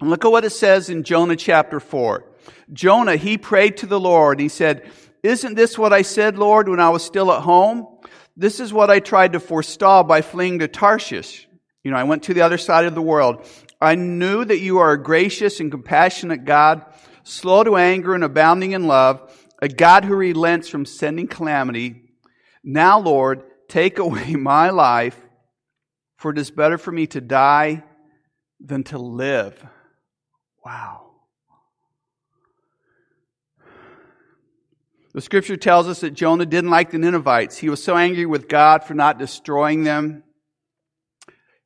and 0.00 0.10
look 0.10 0.24
at 0.24 0.32
what 0.32 0.44
it 0.44 0.50
says 0.50 0.90
in 0.90 1.04
Jonah 1.04 1.36
chapter 1.36 1.78
4. 1.78 2.24
Jonah, 2.72 3.16
he 3.16 3.38
prayed 3.38 3.76
to 3.78 3.86
the 3.86 4.00
Lord. 4.00 4.40
He 4.40 4.48
said, 4.48 4.90
Isn't 5.22 5.54
this 5.54 5.78
what 5.78 5.92
I 5.92 6.02
said, 6.02 6.36
Lord, 6.38 6.68
when 6.68 6.80
I 6.80 6.90
was 6.90 7.04
still 7.04 7.32
at 7.32 7.42
home? 7.42 7.86
This 8.36 8.60
is 8.60 8.72
what 8.72 8.90
I 8.90 8.98
tried 8.98 9.32
to 9.32 9.40
forestall 9.40 10.04
by 10.04 10.22
fleeing 10.22 10.58
to 10.58 10.68
Tarshish. 10.68 11.48
You 11.84 11.92
know, 11.92 11.96
I 11.96 12.04
went 12.04 12.24
to 12.24 12.34
the 12.34 12.42
other 12.42 12.58
side 12.58 12.84
of 12.84 12.94
the 12.94 13.02
world. 13.02 13.46
I 13.80 13.94
knew 13.94 14.44
that 14.44 14.60
you 14.60 14.78
are 14.78 14.92
a 14.92 15.02
gracious 15.02 15.60
and 15.60 15.70
compassionate 15.70 16.44
God, 16.44 16.84
slow 17.24 17.64
to 17.64 17.76
anger 17.76 18.14
and 18.14 18.24
abounding 18.24 18.72
in 18.72 18.86
love, 18.86 19.30
a 19.60 19.68
God 19.68 20.04
who 20.04 20.14
relents 20.14 20.68
from 20.68 20.86
sending 20.86 21.26
calamity. 21.26 22.02
Now, 22.64 22.98
Lord, 22.98 23.42
take 23.68 23.98
away 23.98 24.34
my 24.34 24.70
life, 24.70 25.18
for 26.16 26.30
it 26.30 26.38
is 26.38 26.50
better 26.50 26.78
for 26.78 26.92
me 26.92 27.06
to 27.08 27.20
die 27.20 27.84
than 28.60 28.84
to 28.84 28.98
live. 28.98 29.64
Wow. 30.64 31.02
The 35.12 35.22
scripture 35.22 35.56
tells 35.56 35.88
us 35.88 36.00
that 36.00 36.10
Jonah 36.10 36.44
didn't 36.44 36.68
like 36.68 36.90
the 36.90 36.98
Ninevites. 36.98 37.56
He 37.56 37.70
was 37.70 37.82
so 37.82 37.96
angry 37.96 38.26
with 38.26 38.48
God 38.48 38.84
for 38.84 38.92
not 38.92 39.18
destroying 39.18 39.84
them. 39.84 40.22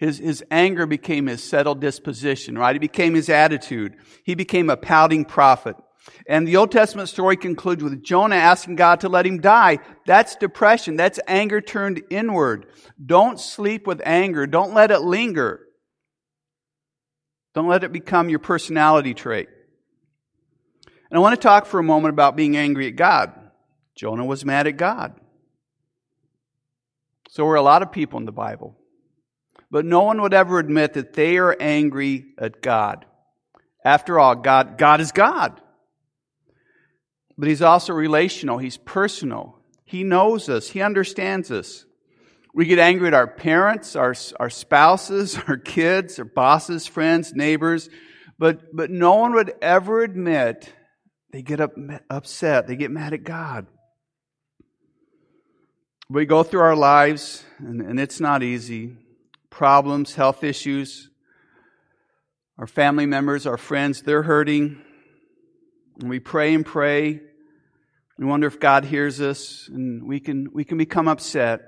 His, 0.00 0.16
his 0.16 0.42
anger 0.50 0.86
became 0.86 1.26
his 1.26 1.44
settled 1.44 1.82
disposition, 1.82 2.56
right? 2.56 2.74
It 2.74 2.80
became 2.80 3.14
his 3.14 3.28
attitude. 3.28 3.96
He 4.24 4.34
became 4.34 4.70
a 4.70 4.76
pouting 4.78 5.26
prophet. 5.26 5.76
And 6.26 6.48
the 6.48 6.56
Old 6.56 6.72
Testament 6.72 7.10
story 7.10 7.36
concludes 7.36 7.84
with 7.84 8.02
Jonah 8.02 8.36
asking 8.36 8.76
God 8.76 9.00
to 9.00 9.10
let 9.10 9.26
him 9.26 9.42
die. 9.42 9.78
That's 10.06 10.36
depression. 10.36 10.96
That's 10.96 11.20
anger 11.28 11.60
turned 11.60 12.02
inward. 12.08 12.64
Don't 13.04 13.38
sleep 13.38 13.86
with 13.86 14.00
anger. 14.02 14.46
Don't 14.46 14.72
let 14.72 14.90
it 14.90 15.02
linger. 15.02 15.60
Don't 17.54 17.68
let 17.68 17.84
it 17.84 17.92
become 17.92 18.30
your 18.30 18.38
personality 18.38 19.12
trait. 19.12 19.50
And 21.10 21.18
I 21.18 21.20
want 21.20 21.38
to 21.38 21.42
talk 21.42 21.66
for 21.66 21.78
a 21.78 21.82
moment 21.84 22.14
about 22.14 22.36
being 22.36 22.56
angry 22.56 22.86
at 22.86 22.96
God. 22.96 23.34
Jonah 23.94 24.24
was 24.24 24.46
mad 24.46 24.66
at 24.66 24.78
God. 24.78 25.14
So 27.28 27.44
were 27.44 27.56
a 27.56 27.62
lot 27.62 27.82
of 27.82 27.92
people 27.92 28.18
in 28.18 28.24
the 28.24 28.32
Bible. 28.32 28.79
But 29.70 29.84
no 29.84 30.02
one 30.02 30.20
would 30.22 30.34
ever 30.34 30.58
admit 30.58 30.94
that 30.94 31.12
they 31.12 31.38
are 31.38 31.56
angry 31.60 32.26
at 32.38 32.60
God. 32.60 33.06
After 33.84 34.18
all, 34.18 34.34
God, 34.34 34.76
God 34.78 35.00
is 35.00 35.12
God. 35.12 35.60
But 37.38 37.48
He's 37.48 37.62
also 37.62 37.92
relational. 37.92 38.58
He's 38.58 38.76
personal. 38.76 39.56
He 39.84 40.04
knows 40.04 40.48
us. 40.48 40.68
He 40.68 40.82
understands 40.82 41.50
us. 41.50 41.84
We 42.52 42.66
get 42.66 42.78
angry 42.78 43.08
at 43.08 43.14
our 43.14 43.28
parents, 43.28 43.94
our, 43.94 44.14
our 44.38 44.50
spouses, 44.50 45.38
our 45.48 45.56
kids, 45.56 46.18
our 46.18 46.24
bosses, 46.24 46.86
friends, 46.86 47.32
neighbors. 47.32 47.88
But, 48.38 48.74
but 48.74 48.90
no 48.90 49.16
one 49.16 49.34
would 49.34 49.52
ever 49.62 50.02
admit 50.02 50.72
they 51.32 51.42
get 51.42 51.60
up, 51.60 51.72
upset. 52.08 52.66
They 52.66 52.76
get 52.76 52.90
mad 52.90 53.12
at 53.12 53.22
God. 53.22 53.66
We 56.08 56.26
go 56.26 56.42
through 56.42 56.62
our 56.62 56.74
lives, 56.74 57.44
and, 57.58 57.80
and 57.80 58.00
it's 58.00 58.18
not 58.18 58.42
easy. 58.42 58.96
Problems, 59.50 60.14
health 60.14 60.42
issues, 60.44 61.10
our 62.56 62.66
family 62.66 63.06
members, 63.06 63.46
our 63.46 63.56
friends, 63.56 64.02
they're 64.02 64.22
hurting. 64.22 64.80
And 66.00 66.08
we 66.08 66.20
pray 66.20 66.54
and 66.54 66.64
pray. 66.64 67.20
We 68.18 68.26
wonder 68.26 68.46
if 68.46 68.60
God 68.60 68.84
hears 68.84 69.20
us, 69.20 69.68
and 69.72 70.06
we 70.06 70.20
can, 70.20 70.48
we 70.52 70.64
can 70.64 70.76
become 70.76 71.08
upset, 71.08 71.62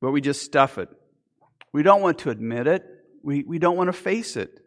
but 0.00 0.10
we 0.10 0.20
just 0.20 0.42
stuff 0.42 0.76
it. 0.76 0.90
We 1.72 1.82
don't 1.82 2.02
want 2.02 2.18
to 2.20 2.30
admit 2.30 2.66
it, 2.66 2.84
we, 3.22 3.42
we 3.42 3.58
don't 3.58 3.76
want 3.76 3.88
to 3.88 3.94
face 3.94 4.36
it. 4.36 4.60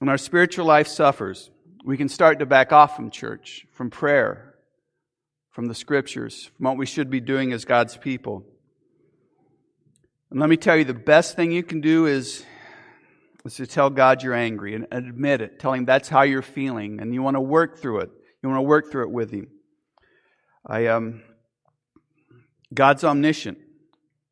And 0.00 0.10
our 0.10 0.18
spiritual 0.18 0.66
life 0.66 0.86
suffers. 0.86 1.50
We 1.82 1.96
can 1.96 2.08
start 2.08 2.38
to 2.40 2.46
back 2.46 2.72
off 2.72 2.96
from 2.96 3.10
church, 3.10 3.66
from 3.72 3.90
prayer, 3.90 4.54
from 5.50 5.66
the 5.66 5.74
scriptures, 5.74 6.50
from 6.56 6.64
what 6.64 6.76
we 6.76 6.86
should 6.86 7.10
be 7.10 7.20
doing 7.20 7.52
as 7.52 7.64
God's 7.64 7.96
people. 7.96 8.44
And 10.34 10.40
let 10.40 10.50
me 10.50 10.56
tell 10.56 10.76
you, 10.76 10.82
the 10.82 10.94
best 10.94 11.36
thing 11.36 11.52
you 11.52 11.62
can 11.62 11.80
do 11.80 12.06
is, 12.06 12.44
is 13.44 13.54
to 13.54 13.68
tell 13.68 13.88
God 13.88 14.24
you're 14.24 14.34
angry 14.34 14.74
and 14.74 14.84
admit 14.90 15.40
it. 15.40 15.60
Tell 15.60 15.72
Him 15.72 15.84
that's 15.84 16.08
how 16.08 16.22
you're 16.22 16.42
feeling 16.42 16.98
and 16.98 17.14
you 17.14 17.22
want 17.22 17.36
to 17.36 17.40
work 17.40 17.78
through 17.78 18.00
it. 18.00 18.10
You 18.42 18.48
want 18.48 18.58
to 18.58 18.62
work 18.62 18.90
through 18.90 19.04
it 19.04 19.12
with 19.12 19.30
Him. 19.30 19.46
I, 20.66 20.86
um, 20.86 21.22
God's 22.74 23.04
omniscient. 23.04 23.58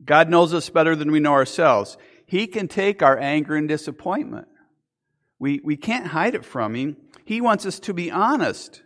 God 0.05 0.29
knows 0.29 0.53
us 0.53 0.69
better 0.71 0.97
than 0.97 1.13
we 1.13 1.21
know 1.21 1.35
ourselves. 1.35 1.97
He 2.27 2.49
can 2.49 2.67
take 2.67 3.01
our 3.01 3.17
anger 3.17 3.55
and 3.55 3.69
disappointment. 3.69 4.49
We, 5.39 5.61
we 5.63 5.77
can't 5.77 6.09
hide 6.09 6.35
it 6.35 6.45
from 6.45 6.75
Him. 6.75 6.97
He 7.25 7.41
wants 7.41 7.65
us 7.65 7.79
to 7.79 7.95
be 7.95 8.11
honest. 8.11 8.83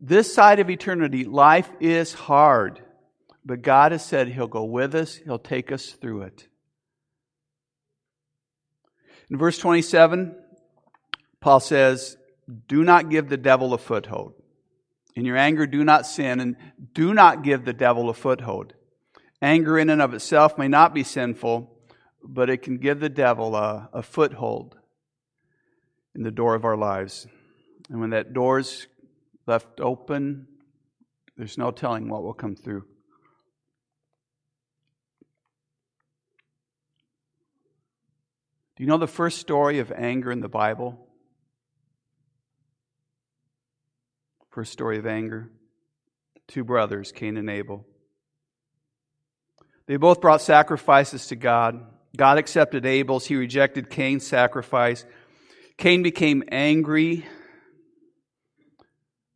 This 0.00 0.32
side 0.32 0.60
of 0.60 0.70
eternity, 0.70 1.24
life 1.24 1.68
is 1.78 2.14
hard, 2.14 2.80
but 3.48 3.62
God 3.62 3.92
has 3.92 4.04
said 4.04 4.28
He'll 4.28 4.46
go 4.46 4.64
with 4.64 4.94
us, 4.94 5.14
He'll 5.16 5.38
take 5.38 5.72
us 5.72 5.92
through 5.92 6.22
it. 6.22 6.46
In 9.30 9.38
verse 9.38 9.56
27, 9.56 10.36
Paul 11.40 11.58
says, 11.58 12.18
Do 12.66 12.84
not 12.84 13.08
give 13.08 13.30
the 13.30 13.38
devil 13.38 13.72
a 13.72 13.78
foothold. 13.78 14.34
In 15.16 15.24
your 15.24 15.38
anger, 15.38 15.66
do 15.66 15.82
not 15.82 16.06
sin, 16.06 16.40
and 16.40 16.56
do 16.92 17.14
not 17.14 17.42
give 17.42 17.64
the 17.64 17.72
devil 17.72 18.10
a 18.10 18.14
foothold. 18.14 18.74
Anger 19.40 19.78
in 19.78 19.88
and 19.88 20.02
of 20.02 20.12
itself 20.12 20.58
may 20.58 20.68
not 20.68 20.92
be 20.92 21.02
sinful, 21.02 21.74
but 22.22 22.50
it 22.50 22.58
can 22.58 22.76
give 22.76 23.00
the 23.00 23.08
devil 23.08 23.56
a, 23.56 23.88
a 23.94 24.02
foothold 24.02 24.76
in 26.14 26.22
the 26.22 26.30
door 26.30 26.54
of 26.54 26.66
our 26.66 26.76
lives. 26.76 27.26
And 27.88 27.98
when 27.98 28.10
that 28.10 28.34
door's 28.34 28.88
left 29.46 29.80
open, 29.80 30.48
there's 31.38 31.56
no 31.56 31.70
telling 31.70 32.10
what 32.10 32.22
will 32.22 32.34
come 32.34 32.54
through. 32.54 32.84
Do 38.78 38.84
you 38.84 38.88
know 38.88 38.96
the 38.96 39.08
first 39.08 39.40
story 39.40 39.80
of 39.80 39.90
anger 39.90 40.30
in 40.30 40.38
the 40.38 40.48
Bible? 40.48 41.04
First 44.50 44.72
story 44.72 44.98
of 44.98 45.06
anger. 45.06 45.50
Two 46.46 46.62
brothers, 46.62 47.10
Cain 47.10 47.36
and 47.36 47.50
Abel. 47.50 47.84
They 49.88 49.96
both 49.96 50.20
brought 50.20 50.42
sacrifices 50.42 51.26
to 51.26 51.34
God. 51.34 51.84
God 52.16 52.38
accepted 52.38 52.86
Abel's, 52.86 53.26
he 53.26 53.34
rejected 53.34 53.90
Cain's 53.90 54.24
sacrifice. 54.24 55.04
Cain 55.76 56.04
became 56.04 56.44
angry 56.52 57.26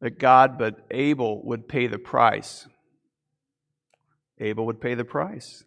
that 0.00 0.20
God, 0.20 0.56
but 0.56 0.86
Abel 0.88 1.44
would 1.44 1.66
pay 1.66 1.88
the 1.88 1.98
price. 1.98 2.68
Abel 4.38 4.66
would 4.66 4.80
pay 4.80 4.94
the 4.94 5.04
price. 5.04 5.64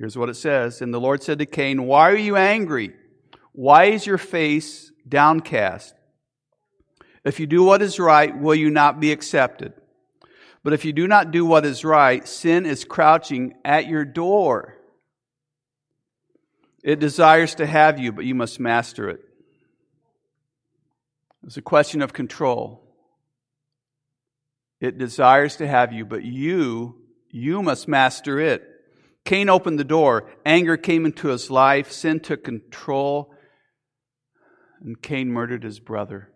Here's 0.00 0.16
what 0.16 0.30
it 0.30 0.36
says 0.36 0.80
And 0.80 0.92
the 0.92 1.00
Lord 1.00 1.22
said 1.22 1.38
to 1.38 1.46
Cain, 1.46 1.84
Why 1.84 2.10
are 2.10 2.16
you 2.16 2.34
angry? 2.34 2.94
Why 3.52 3.84
is 3.84 4.06
your 4.06 4.18
face 4.18 4.90
downcast? 5.06 5.94
If 7.22 7.38
you 7.38 7.46
do 7.46 7.62
what 7.62 7.82
is 7.82 8.00
right, 8.00 8.36
will 8.36 8.54
you 8.54 8.70
not 8.70 8.98
be 8.98 9.12
accepted? 9.12 9.74
But 10.64 10.72
if 10.72 10.86
you 10.86 10.94
do 10.94 11.06
not 11.06 11.32
do 11.32 11.44
what 11.44 11.66
is 11.66 11.84
right, 11.84 12.26
sin 12.26 12.64
is 12.64 12.84
crouching 12.84 13.54
at 13.62 13.88
your 13.88 14.06
door. 14.06 14.78
It 16.82 16.98
desires 16.98 17.56
to 17.56 17.66
have 17.66 17.98
you, 17.98 18.10
but 18.10 18.24
you 18.24 18.34
must 18.34 18.58
master 18.58 19.10
it. 19.10 19.20
It's 21.44 21.58
a 21.58 21.62
question 21.62 22.00
of 22.00 22.14
control. 22.14 22.82
It 24.80 24.96
desires 24.96 25.56
to 25.56 25.66
have 25.66 25.92
you, 25.92 26.06
but 26.06 26.24
you, 26.24 27.02
you 27.30 27.62
must 27.62 27.86
master 27.86 28.40
it. 28.40 28.69
Cain 29.24 29.48
opened 29.48 29.78
the 29.78 29.84
door. 29.84 30.30
Anger 30.44 30.76
came 30.76 31.04
into 31.04 31.28
his 31.28 31.50
life. 31.50 31.92
Sin 31.92 32.20
took 32.20 32.44
control. 32.44 33.32
And 34.80 35.00
Cain 35.00 35.30
murdered 35.30 35.62
his 35.62 35.78
brother. 35.78 36.30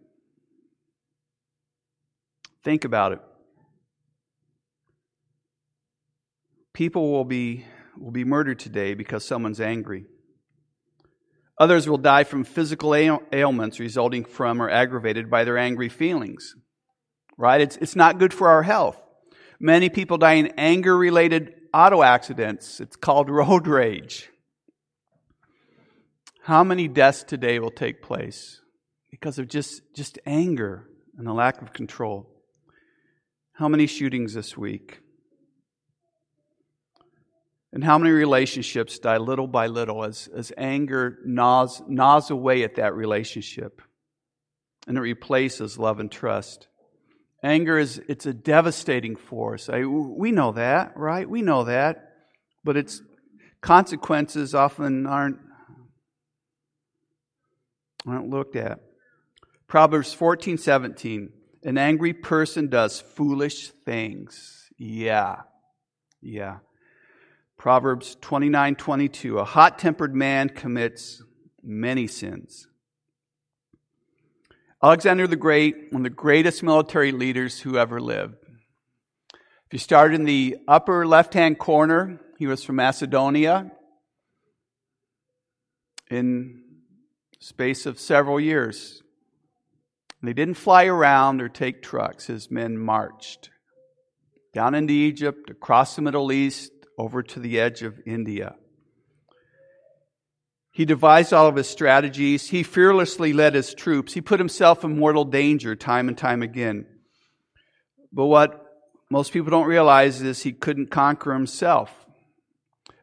Think 2.63 2.85
about 2.85 3.13
it. 3.13 3.21
People 6.73 7.11
will 7.13 7.25
be, 7.25 7.65
will 7.99 8.11
be 8.11 8.25
murdered 8.25 8.59
today 8.59 8.95
because 8.95 9.25
someone's 9.25 9.61
angry. 9.61 10.07
Others 11.59 11.89
will 11.89 11.99
die 11.99 12.25
from 12.25 12.43
physical 12.43 12.95
ailments 12.95 13.79
resulting 13.79 14.25
from 14.25 14.61
or 14.61 14.69
aggravated 14.69 15.31
by 15.31 15.45
their 15.45 15.57
angry 15.57 15.89
feelings. 15.89 16.55
Right? 17.37 17.61
It's, 17.61 17.77
it's 17.77 17.97
not 17.97 18.19
good 18.19 18.35
for 18.35 18.49
our 18.49 18.65
health. 18.65 19.01
Many 19.61 19.89
people 19.89 20.19
die 20.19 20.35
in 20.35 20.49
anger 20.59 20.97
related 20.97 21.55
auto 21.75 22.03
accidents. 22.03 22.81
It's 22.81 22.97
called 22.97 23.29
road 23.41 23.67
rage. 23.67 24.31
How 26.43 26.63
many 26.63 26.89
deaths 26.89 27.25
today 27.25 27.59
will 27.59 27.71
take 27.71 28.03
place 28.03 28.61
because 29.11 29.39
of 29.39 29.49
just, 29.49 29.83
just 29.95 30.19
anger 30.25 30.87
and 31.19 31.27
a 31.27 31.33
lack 31.33 31.61
of 31.61 31.73
control? 31.73 32.31
How 33.55 33.69
many 33.69 33.87
shootings 33.87 34.35
this 34.35 34.57
week? 34.57 35.01
And 37.73 37.83
how 37.83 37.99
many 37.99 38.11
relationships 38.13 38.99
die 38.99 39.17
little 39.17 39.49
by 39.49 39.67
little 39.67 40.05
as, 40.05 40.29
as 40.37 40.53
anger 40.57 41.19
gnaws, 41.25 41.83
gnaws 41.89 42.31
away 42.31 42.63
at 42.63 42.77
that 42.77 42.95
relationship 42.95 43.83
and 44.87 44.97
it 44.97 45.01
replaces 45.01 45.77
love 45.79 45.99
and 45.99 46.11
trust? 46.11 46.69
Anger 47.45 47.79
is 47.79 48.01
it's 48.09 48.25
a 48.25 48.33
devastating 48.33 49.17
force. 49.17 49.69
I, 49.69 49.85
we 49.85 50.33
know 50.33 50.53
that, 50.53 50.97
right? 50.97 51.29
We 51.29 51.43
know 51.43 51.65
that. 51.65 52.13
But 52.65 52.79
its 52.79 53.03
consequences 53.61 54.55
often 54.55 55.07
aren't, 55.07 55.37
aren't 58.07 58.31
looked 58.31 58.57
at. 58.57 58.81
Proverbs 59.69 60.15
14, 60.15 60.57
17. 60.57 61.33
An 61.65 61.77
angry 61.77 62.15
person 62.15 62.69
does 62.69 63.01
foolish 63.01 63.69
things. 63.85 64.71
Yeah. 64.79 65.43
Yeah. 66.23 66.61
Proverbs 67.59 68.17
29 68.23 68.75
22. 68.77 69.39
A 69.39 69.45
hot 69.45 69.79
tempered 69.79 70.15
man 70.15 70.49
commits 70.49 71.23
many 71.63 72.07
sins. 72.07 72.69
Alexander 74.85 75.27
the 75.27 75.35
Great, 75.35 75.91
one 75.93 76.01
of 76.01 76.05
the 76.05 76.11
greatest 76.11 76.63
military 76.63 77.11
leaders 77.11 77.59
who 77.59 77.79
ever 77.79 78.03
lived. 78.03 78.35
If 79.33 79.73
you 79.73 79.79
start 79.79 80.13
in 80.13 80.25
the 80.25 80.59
upper 80.69 81.07
left 81.07 81.33
hand 81.33 81.59
corner, 81.59 82.21
he 82.39 82.47
was 82.47 82.63
from 82.63 82.77
Macedonia. 82.77 83.73
In 86.11 86.65
space 87.41 87.87
of 87.87 87.99
several 87.99 88.39
years. 88.39 89.03
They 90.23 90.35
didn't 90.35 90.57
fly 90.57 90.85
around 90.85 91.41
or 91.41 91.49
take 91.49 91.83
trucks. 91.83 92.27
His 92.27 92.51
men 92.51 92.77
marched 92.77 93.49
down 94.53 94.75
into 94.75 94.93
Egypt, 94.93 95.49
across 95.49 95.97
the 95.97 96.03
Middle 96.03 96.31
East, 96.31 96.71
over 96.99 97.23
to 97.23 97.41
the 97.41 97.59
edge 97.59 97.81
of 97.81 98.01
India. 98.05 98.55
He 100.75 100.85
devised 100.85 101.33
all 101.33 101.47
of 101.47 101.55
his 101.55 101.69
strategies. 101.69 102.49
He 102.51 102.65
fearlessly 102.65 103.33
led 103.33 103.55
his 103.55 103.75
troops. 103.75 104.13
He 104.13 104.21
put 104.21 104.41
himself 104.41 104.83
in 104.83 104.99
mortal 104.99 105.25
danger 105.25 105.77
time 105.77 106.09
and 106.09 106.19
time 106.19 106.43
again. 106.43 106.87
But 108.13 108.27
what 108.27 108.61
most 109.09 109.33
people 109.33 109.53
don't 109.53 109.69
realize 109.69 110.21
is 110.21 110.43
he 110.43 110.53
couldn't 110.53 110.91
conquer 110.91 111.33
himself. 111.33 111.95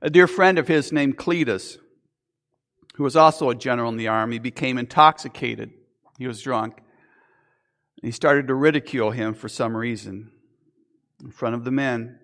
A 0.02 0.10
dear 0.10 0.28
friend 0.28 0.60
of 0.60 0.68
his 0.68 0.92
named 0.92 1.18
Cletus, 1.18 1.78
who 2.96 3.04
was 3.04 3.16
also 3.16 3.50
a 3.50 3.56
general 3.56 3.90
in 3.90 3.96
the 3.96 4.10
army, 4.10 4.38
became 4.38 4.78
intoxicated. 4.78 5.72
He 6.20 6.28
was 6.28 6.42
drunk. 6.42 6.78
He 8.04 8.12
started 8.12 8.48
to 8.48 8.54
ridicule 8.54 9.12
him 9.12 9.34
for 9.34 9.48
some 9.48 9.78
reason 9.78 10.30
in 11.24 11.32
front 11.32 11.56
of 11.56 11.64
the 11.64 11.72
men. 11.72 12.20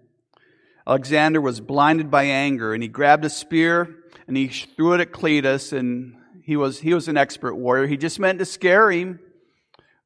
Alexander 0.86 1.39
was 1.39 1.62
blinded 1.62 2.12
by 2.12 2.23
anger 2.23 2.73
and 2.73 2.83
he 2.83 2.89
grabbed 2.89 3.23
a 3.23 3.29
spear 3.29 3.96
and 4.25 4.36
he 4.36 4.47
threw 4.47 4.93
it 4.93 5.01
at 5.01 5.12
Cletus 5.12 5.73
and 5.73 6.15
he 6.43 6.56
was, 6.56 6.80
he 6.80 6.93
was 6.93 7.08
an 7.08 7.17
expert 7.17 7.56
warrior. 7.56 7.88
He 7.88 7.97
just 7.97 8.19
meant 8.19 8.39
to 8.39 8.45
scare 8.45 8.89
him, 8.89 9.19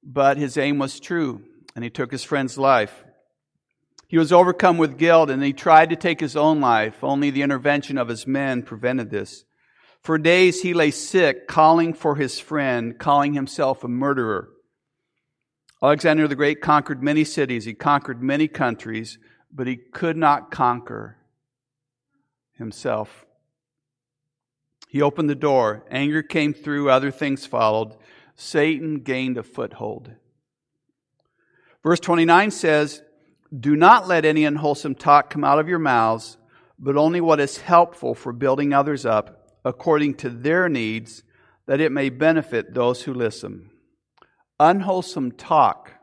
but 0.03 0.37
his 0.37 0.57
aim 0.57 0.79
was 0.79 0.99
true 0.99 1.43
and 1.75 1.83
he 1.83 1.89
took 1.89 2.11
his 2.11 2.23
friend's 2.23 2.57
life. 2.57 3.03
He 4.07 4.17
was 4.17 4.33
overcome 4.33 4.77
with 4.77 4.97
guilt 4.97 5.29
and 5.29 5.41
he 5.41 5.53
tried 5.53 5.91
to 5.91 5.95
take 5.95 6.19
his 6.19 6.35
own 6.35 6.59
life. 6.59 7.03
Only 7.03 7.29
the 7.29 7.43
intervention 7.43 7.97
of 7.97 8.09
his 8.09 8.27
men 8.27 8.63
prevented 8.63 9.09
this. 9.09 9.45
For 10.01 10.17
days 10.17 10.61
he 10.61 10.73
lay 10.73 10.91
sick, 10.91 11.47
calling 11.47 11.93
for 11.93 12.15
his 12.15 12.39
friend, 12.39 12.97
calling 12.97 13.33
himself 13.33 13.83
a 13.83 13.87
murderer. 13.87 14.49
Alexander 15.81 16.27
the 16.27 16.35
Great 16.35 16.61
conquered 16.61 17.01
many 17.01 17.23
cities, 17.23 17.65
he 17.65 17.73
conquered 17.73 18.21
many 18.21 18.47
countries, 18.47 19.17
but 19.51 19.67
he 19.67 19.77
could 19.77 20.17
not 20.17 20.51
conquer 20.51 21.17
himself. 22.53 23.25
He 24.91 25.01
opened 25.01 25.29
the 25.29 25.35
door. 25.35 25.85
Anger 25.89 26.21
came 26.21 26.53
through, 26.53 26.89
other 26.89 27.11
things 27.11 27.45
followed. 27.45 27.95
Satan 28.35 28.99
gained 28.99 29.37
a 29.37 29.43
foothold. 29.43 30.11
Verse 31.81 32.01
29 32.01 32.51
says, 32.51 33.01
Do 33.57 33.77
not 33.77 34.09
let 34.09 34.25
any 34.25 34.43
unwholesome 34.43 34.95
talk 34.95 35.29
come 35.29 35.45
out 35.45 35.59
of 35.59 35.69
your 35.69 35.79
mouths, 35.79 36.37
but 36.77 36.97
only 36.97 37.21
what 37.21 37.39
is 37.39 37.59
helpful 37.59 38.13
for 38.13 38.33
building 38.33 38.73
others 38.73 39.05
up 39.05 39.47
according 39.63 40.15
to 40.15 40.29
their 40.29 40.67
needs, 40.67 41.23
that 41.67 41.79
it 41.79 41.93
may 41.93 42.09
benefit 42.09 42.73
those 42.73 43.03
who 43.03 43.13
listen. 43.13 43.69
Unwholesome 44.59 45.31
talk, 45.31 45.93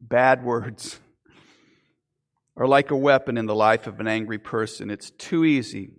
bad 0.00 0.42
words, 0.42 0.98
are 2.56 2.66
like 2.66 2.90
a 2.90 2.96
weapon 2.96 3.36
in 3.36 3.44
the 3.44 3.54
life 3.54 3.86
of 3.86 4.00
an 4.00 4.08
angry 4.08 4.38
person. 4.38 4.90
It's 4.90 5.10
too 5.10 5.44
easy, 5.44 5.90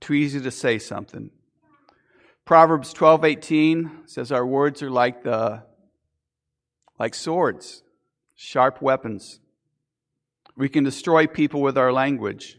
too 0.00 0.14
easy 0.14 0.40
to 0.40 0.50
say 0.50 0.78
something. 0.78 1.32
Proverbs 2.46 2.94
12:18 2.94 4.06
says 4.06 4.30
our 4.30 4.46
words 4.46 4.80
are 4.80 4.90
like 4.90 5.24
the 5.24 5.64
like 6.96 7.12
swords, 7.12 7.82
sharp 8.36 8.80
weapons. 8.80 9.40
We 10.56 10.68
can 10.68 10.84
destroy 10.84 11.26
people 11.26 11.60
with 11.60 11.76
our 11.76 11.92
language. 11.92 12.56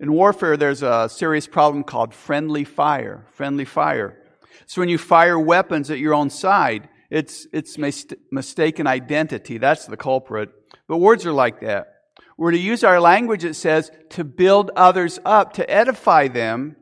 In 0.00 0.12
warfare, 0.12 0.56
there's 0.56 0.82
a 0.82 1.08
serious 1.08 1.46
problem 1.46 1.84
called 1.84 2.12
friendly 2.12 2.64
fire. 2.64 3.26
Friendly 3.30 3.64
fire. 3.64 4.20
So 4.66 4.82
when 4.82 4.88
you 4.88 4.98
fire 4.98 5.38
weapons 5.38 5.88
at 5.88 6.00
your 6.00 6.14
own 6.14 6.30
side, 6.30 6.88
it's, 7.10 7.46
it's 7.52 7.78
mis- 7.78 8.06
mistaken 8.32 8.88
identity. 8.88 9.56
That's 9.58 9.86
the 9.86 9.96
culprit. 9.96 10.50
But 10.88 10.98
words 10.98 11.24
are 11.26 11.32
like 11.32 11.60
that. 11.60 11.94
We're 12.36 12.50
to 12.50 12.58
use 12.58 12.82
our 12.82 13.00
language, 13.00 13.44
it 13.44 13.54
says, 13.54 13.92
to 14.10 14.24
build 14.24 14.72
others 14.74 15.20
up, 15.24 15.52
to 15.54 15.70
edify 15.70 16.26
them. 16.26 16.76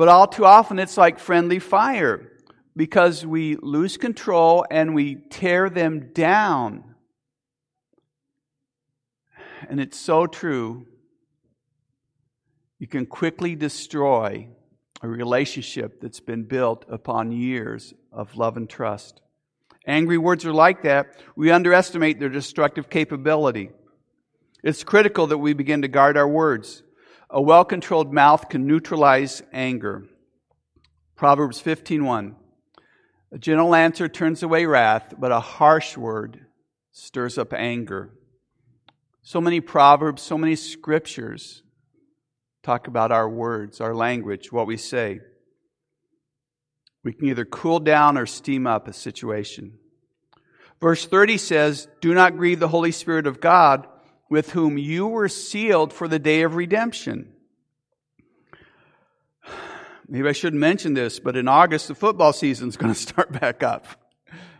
But 0.00 0.08
all 0.08 0.26
too 0.26 0.46
often 0.46 0.78
it's 0.78 0.96
like 0.96 1.18
friendly 1.18 1.58
fire 1.58 2.32
because 2.74 3.26
we 3.26 3.56
lose 3.56 3.98
control 3.98 4.64
and 4.70 4.94
we 4.94 5.16
tear 5.16 5.68
them 5.68 6.12
down. 6.14 6.94
And 9.68 9.78
it's 9.78 9.98
so 9.98 10.26
true. 10.26 10.86
You 12.78 12.86
can 12.86 13.04
quickly 13.04 13.54
destroy 13.54 14.48
a 15.02 15.06
relationship 15.06 16.00
that's 16.00 16.20
been 16.20 16.44
built 16.44 16.86
upon 16.88 17.32
years 17.32 17.92
of 18.10 18.38
love 18.38 18.56
and 18.56 18.70
trust. 18.70 19.20
Angry 19.86 20.16
words 20.16 20.46
are 20.46 20.54
like 20.54 20.84
that. 20.84 21.08
We 21.36 21.50
underestimate 21.50 22.18
their 22.18 22.30
destructive 22.30 22.88
capability. 22.88 23.68
It's 24.64 24.82
critical 24.82 25.26
that 25.26 25.36
we 25.36 25.52
begin 25.52 25.82
to 25.82 25.88
guard 25.88 26.16
our 26.16 26.26
words. 26.26 26.84
A 27.32 27.40
well 27.40 27.64
controlled 27.64 28.12
mouth 28.12 28.48
can 28.48 28.66
neutralize 28.66 29.42
anger. 29.52 30.04
Proverbs 31.14 31.60
15:1 31.62 32.34
A 33.30 33.38
gentle 33.38 33.74
answer 33.74 34.08
turns 34.08 34.42
away 34.42 34.66
wrath, 34.66 35.14
but 35.16 35.30
a 35.30 35.38
harsh 35.38 35.96
word 35.96 36.46
stirs 36.90 37.38
up 37.38 37.52
anger. 37.52 38.10
So 39.22 39.40
many 39.40 39.60
proverbs, 39.60 40.22
so 40.22 40.36
many 40.36 40.56
scriptures 40.56 41.62
talk 42.64 42.88
about 42.88 43.12
our 43.12 43.28
words, 43.28 43.80
our 43.80 43.94
language, 43.94 44.50
what 44.50 44.66
we 44.66 44.76
say. 44.76 45.20
We 47.04 47.12
can 47.12 47.28
either 47.28 47.44
cool 47.44 47.78
down 47.78 48.18
or 48.18 48.26
steam 48.26 48.66
up 48.66 48.88
a 48.88 48.92
situation. 48.92 49.78
Verse 50.80 51.06
30 51.06 51.38
says, 51.38 51.88
Do 52.00 52.12
not 52.12 52.36
grieve 52.36 52.58
the 52.58 52.68
Holy 52.68 52.92
Spirit 52.92 53.26
of 53.26 53.40
God, 53.40 53.86
with 54.30 54.52
whom 54.52 54.78
you 54.78 55.08
were 55.08 55.28
sealed 55.28 55.92
for 55.92 56.08
the 56.08 56.18
day 56.18 56.42
of 56.42 56.54
redemption. 56.54 57.32
Maybe 60.08 60.28
I 60.28 60.32
shouldn't 60.32 60.60
mention 60.60 60.94
this, 60.94 61.20
but 61.20 61.36
in 61.36 61.46
August, 61.46 61.88
the 61.88 61.94
football 61.94 62.32
season 62.32 62.68
is 62.68 62.76
going 62.76 62.94
to 62.94 62.98
start 62.98 63.32
back 63.38 63.62
up 63.62 63.86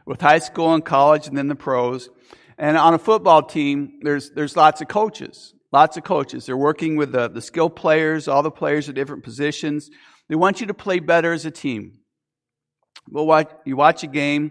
with 0.04 0.20
high 0.20 0.40
school 0.40 0.74
and 0.74 0.84
college 0.84 1.26
and 1.26 1.36
then 1.36 1.48
the 1.48 1.54
pros. 1.54 2.10
And 2.58 2.76
on 2.76 2.94
a 2.94 2.98
football 2.98 3.42
team, 3.42 4.00
there's, 4.02 4.30
there's 4.30 4.56
lots 4.56 4.80
of 4.80 4.88
coaches. 4.88 5.54
Lots 5.72 5.96
of 5.96 6.04
coaches. 6.04 6.46
They're 6.46 6.56
working 6.56 6.96
with 6.96 7.12
the, 7.12 7.28
the 7.28 7.40
skilled 7.40 7.76
players, 7.76 8.26
all 8.26 8.42
the 8.42 8.50
players 8.50 8.88
at 8.88 8.96
different 8.96 9.22
positions. 9.22 9.88
They 10.28 10.34
want 10.34 10.60
you 10.60 10.66
to 10.66 10.74
play 10.74 10.98
better 10.98 11.32
as 11.32 11.46
a 11.46 11.50
team. 11.50 11.98
But 13.08 13.24
what, 13.24 13.62
you 13.64 13.76
watch 13.76 14.02
a 14.02 14.08
game, 14.08 14.50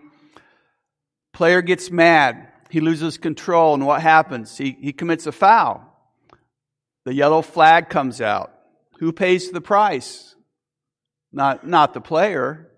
player 1.34 1.62
gets 1.62 1.92
mad. 1.92 2.49
He 2.70 2.80
loses 2.80 3.18
control, 3.18 3.74
and 3.74 3.86
what 3.86 4.02
happens? 4.02 4.58
He, 4.58 4.78
he 4.80 4.94
commits 4.94 5.26
a 5.26 5.32
foul. 5.32 5.86
The 7.06 7.14
yellow 7.14 7.42
flag 7.42 7.90
comes 7.90 8.22
out. 8.22 8.54
Who 9.00 9.12
pays 9.12 9.50
the 9.50 9.62
price? 9.62 10.36
Not, 11.32 11.66
not 11.66 11.94
the 11.94 12.02
player, 12.02 12.72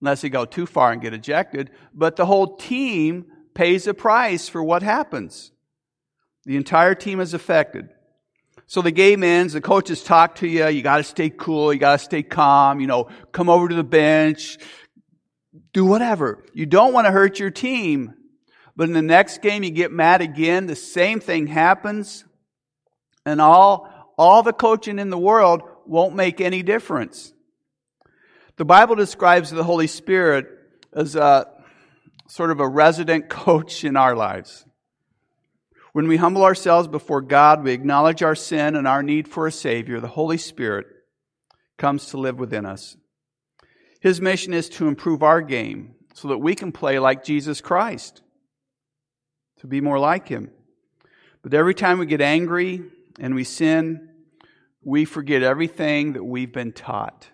unless 0.00 0.22
he 0.22 0.28
go 0.28 0.44
too 0.44 0.66
far 0.66 0.92
and 0.92 1.02
get 1.02 1.14
ejected, 1.14 1.70
but 1.94 2.16
the 2.16 2.26
whole 2.26 2.56
team 2.56 3.26
pays 3.54 3.86
a 3.86 3.94
price 3.94 4.48
for 4.48 4.62
what 4.62 4.82
happens. 4.82 5.50
The 6.44 6.56
entire 6.56 6.94
team 6.94 7.20
is 7.20 7.34
affected. 7.34 7.88
So 8.66 8.82
the 8.82 8.90
game 8.90 9.22
ends, 9.22 9.52
the 9.52 9.60
coaches 9.60 10.02
talk 10.02 10.36
to 10.36 10.48
you, 10.48 10.68
you 10.68 10.82
gotta 10.82 11.04
stay 11.04 11.30
cool, 11.30 11.72
you 11.72 11.78
gotta 11.78 11.98
stay 11.98 12.22
calm, 12.22 12.80
you 12.80 12.86
know, 12.86 13.08
come 13.32 13.48
over 13.48 13.68
to 13.68 13.74
the 13.74 13.84
bench, 13.84 14.58
do 15.72 15.84
whatever. 15.84 16.44
You 16.52 16.66
don't 16.66 16.92
want 16.92 17.06
to 17.06 17.10
hurt 17.10 17.38
your 17.38 17.50
team. 17.50 18.14
But 18.76 18.88
in 18.88 18.92
the 18.92 19.02
next 19.02 19.42
game 19.42 19.62
you 19.62 19.70
get 19.70 19.92
mad 19.92 20.20
again, 20.20 20.66
the 20.66 20.76
same 20.76 21.20
thing 21.20 21.46
happens, 21.46 22.24
and 23.24 23.40
all, 23.40 24.14
all 24.18 24.42
the 24.42 24.52
coaching 24.52 24.98
in 24.98 25.10
the 25.10 25.18
world 25.18 25.62
won't 25.86 26.14
make 26.14 26.40
any 26.40 26.62
difference. 26.62 27.32
The 28.56 28.64
Bible 28.64 28.94
describes 28.94 29.50
the 29.50 29.64
Holy 29.64 29.86
Spirit 29.86 30.46
as 30.92 31.16
a 31.16 31.46
sort 32.28 32.50
of 32.50 32.60
a 32.60 32.68
resident 32.68 33.28
coach 33.28 33.84
in 33.84 33.96
our 33.96 34.14
lives. 34.14 34.64
When 35.92 36.08
we 36.08 36.16
humble 36.16 36.42
ourselves 36.42 36.88
before 36.88 37.20
God, 37.20 37.62
we 37.62 37.70
acknowledge 37.70 38.22
our 38.22 38.34
sin 38.34 38.74
and 38.74 38.88
our 38.88 39.02
need 39.02 39.28
for 39.28 39.46
a 39.46 39.52
Savior. 39.52 40.00
The 40.00 40.08
Holy 40.08 40.38
Spirit 40.38 40.86
comes 41.78 42.06
to 42.06 42.18
live 42.18 42.40
within 42.40 42.66
us. 42.66 42.96
His 44.00 44.20
mission 44.20 44.52
is 44.52 44.68
to 44.70 44.88
improve 44.88 45.22
our 45.22 45.40
game 45.40 45.94
so 46.12 46.28
that 46.28 46.38
we 46.38 46.56
can 46.56 46.72
play 46.72 46.98
like 46.98 47.24
Jesus 47.24 47.60
Christ, 47.60 48.22
to 49.64 49.68
be 49.68 49.80
more 49.80 49.98
like 49.98 50.28
Him. 50.28 50.50
But 51.42 51.54
every 51.54 51.74
time 51.74 51.98
we 51.98 52.06
get 52.06 52.20
angry 52.20 52.82
and 53.18 53.34
we 53.34 53.44
sin, 53.44 54.08
we 54.82 55.04
forget 55.04 55.42
everything 55.42 56.12
that 56.12 56.24
we've 56.24 56.52
been 56.52 56.72
taught. 56.72 57.28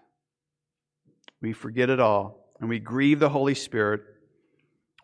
We 1.42 1.52
forget 1.52 1.90
it 1.90 2.00
all, 2.00 2.54
and 2.58 2.68
we 2.68 2.78
grieve 2.78 3.18
the 3.18 3.28
Holy 3.28 3.54
Spirit. 3.54 4.00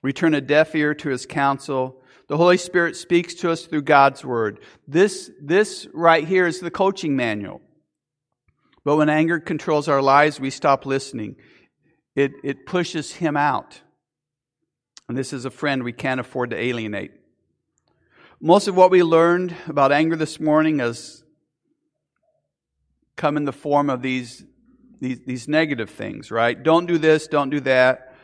We 0.02 0.12
turn 0.12 0.34
a 0.34 0.40
deaf 0.40 0.74
ear 0.74 0.94
to 0.94 1.10
His 1.10 1.26
counsel 1.26 2.02
the 2.28 2.36
Holy 2.36 2.56
Spirit 2.56 2.96
speaks 2.96 3.34
to 3.34 3.50
us 3.50 3.66
through 3.66 3.82
God's 3.82 4.24
Word. 4.24 4.58
This, 4.88 5.30
this 5.40 5.86
right 5.92 6.26
here 6.26 6.46
is 6.46 6.58
the 6.58 6.72
coaching 6.72 7.14
manual. 7.14 7.60
But 8.84 8.96
when 8.96 9.08
anger 9.08 9.38
controls 9.38 9.88
our 9.88 10.02
lives, 10.02 10.40
we 10.40 10.50
stop 10.50 10.86
listening. 10.86 11.36
It, 12.16 12.32
it 12.42 12.66
pushes 12.66 13.12
him 13.12 13.36
out. 13.36 13.80
And 15.08 15.16
this 15.16 15.32
is 15.32 15.44
a 15.44 15.50
friend 15.50 15.82
we 15.82 15.92
can't 15.92 16.20
afford 16.20 16.50
to 16.50 16.56
alienate. 16.56 17.12
Most 18.40 18.68
of 18.68 18.76
what 18.76 18.90
we 18.90 19.02
learned 19.02 19.54
about 19.66 19.92
anger 19.92 20.16
this 20.16 20.40
morning 20.40 20.80
has 20.80 21.24
come 23.16 23.36
in 23.36 23.44
the 23.44 23.52
form 23.52 23.88
of 23.88 24.02
these, 24.02 24.44
these, 25.00 25.20
these 25.26 25.48
negative 25.48 25.90
things, 25.90 26.30
right? 26.30 26.60
Don't 26.60 26.86
do 26.86 26.98
this, 26.98 27.28
don't 27.28 27.50
do 27.50 27.60
that. 27.60 28.14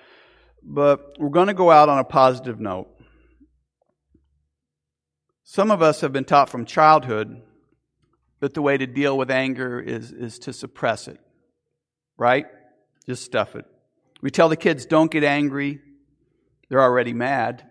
But 0.62 1.16
we're 1.18 1.31
going 1.31 1.49
to 1.49 1.55
go 1.55 1.71
out 1.71 1.88
on 1.88 1.99
a 1.99 2.05
positive 2.05 2.61
note. 2.61 2.88
Some 5.45 5.71
of 5.71 5.83
us 5.83 6.01
have 6.01 6.12
been 6.12 6.25
taught 6.25 6.49
from 6.49 6.64
childhood 6.64 7.42
that 8.40 8.55
the 8.55 8.62
way 8.62 8.77
to 8.77 8.87
deal 8.87 9.16
with 9.16 9.31
anger 9.31 9.81
is, 9.81 10.12
is 10.12 10.38
to 10.40 10.53
suppress 10.53 11.09
it, 11.09 11.21
right? 12.16 12.47
Just 13.07 13.25
stuff 13.25 13.55
it. 13.55 13.64
We 14.21 14.31
tell 14.31 14.49
the 14.49 14.57
kids, 14.57 14.85
don't 14.85 15.11
get 15.11 15.25
angry. 15.25 15.81
They're 16.68 16.83
already 16.83 17.12
mad. 17.12 17.68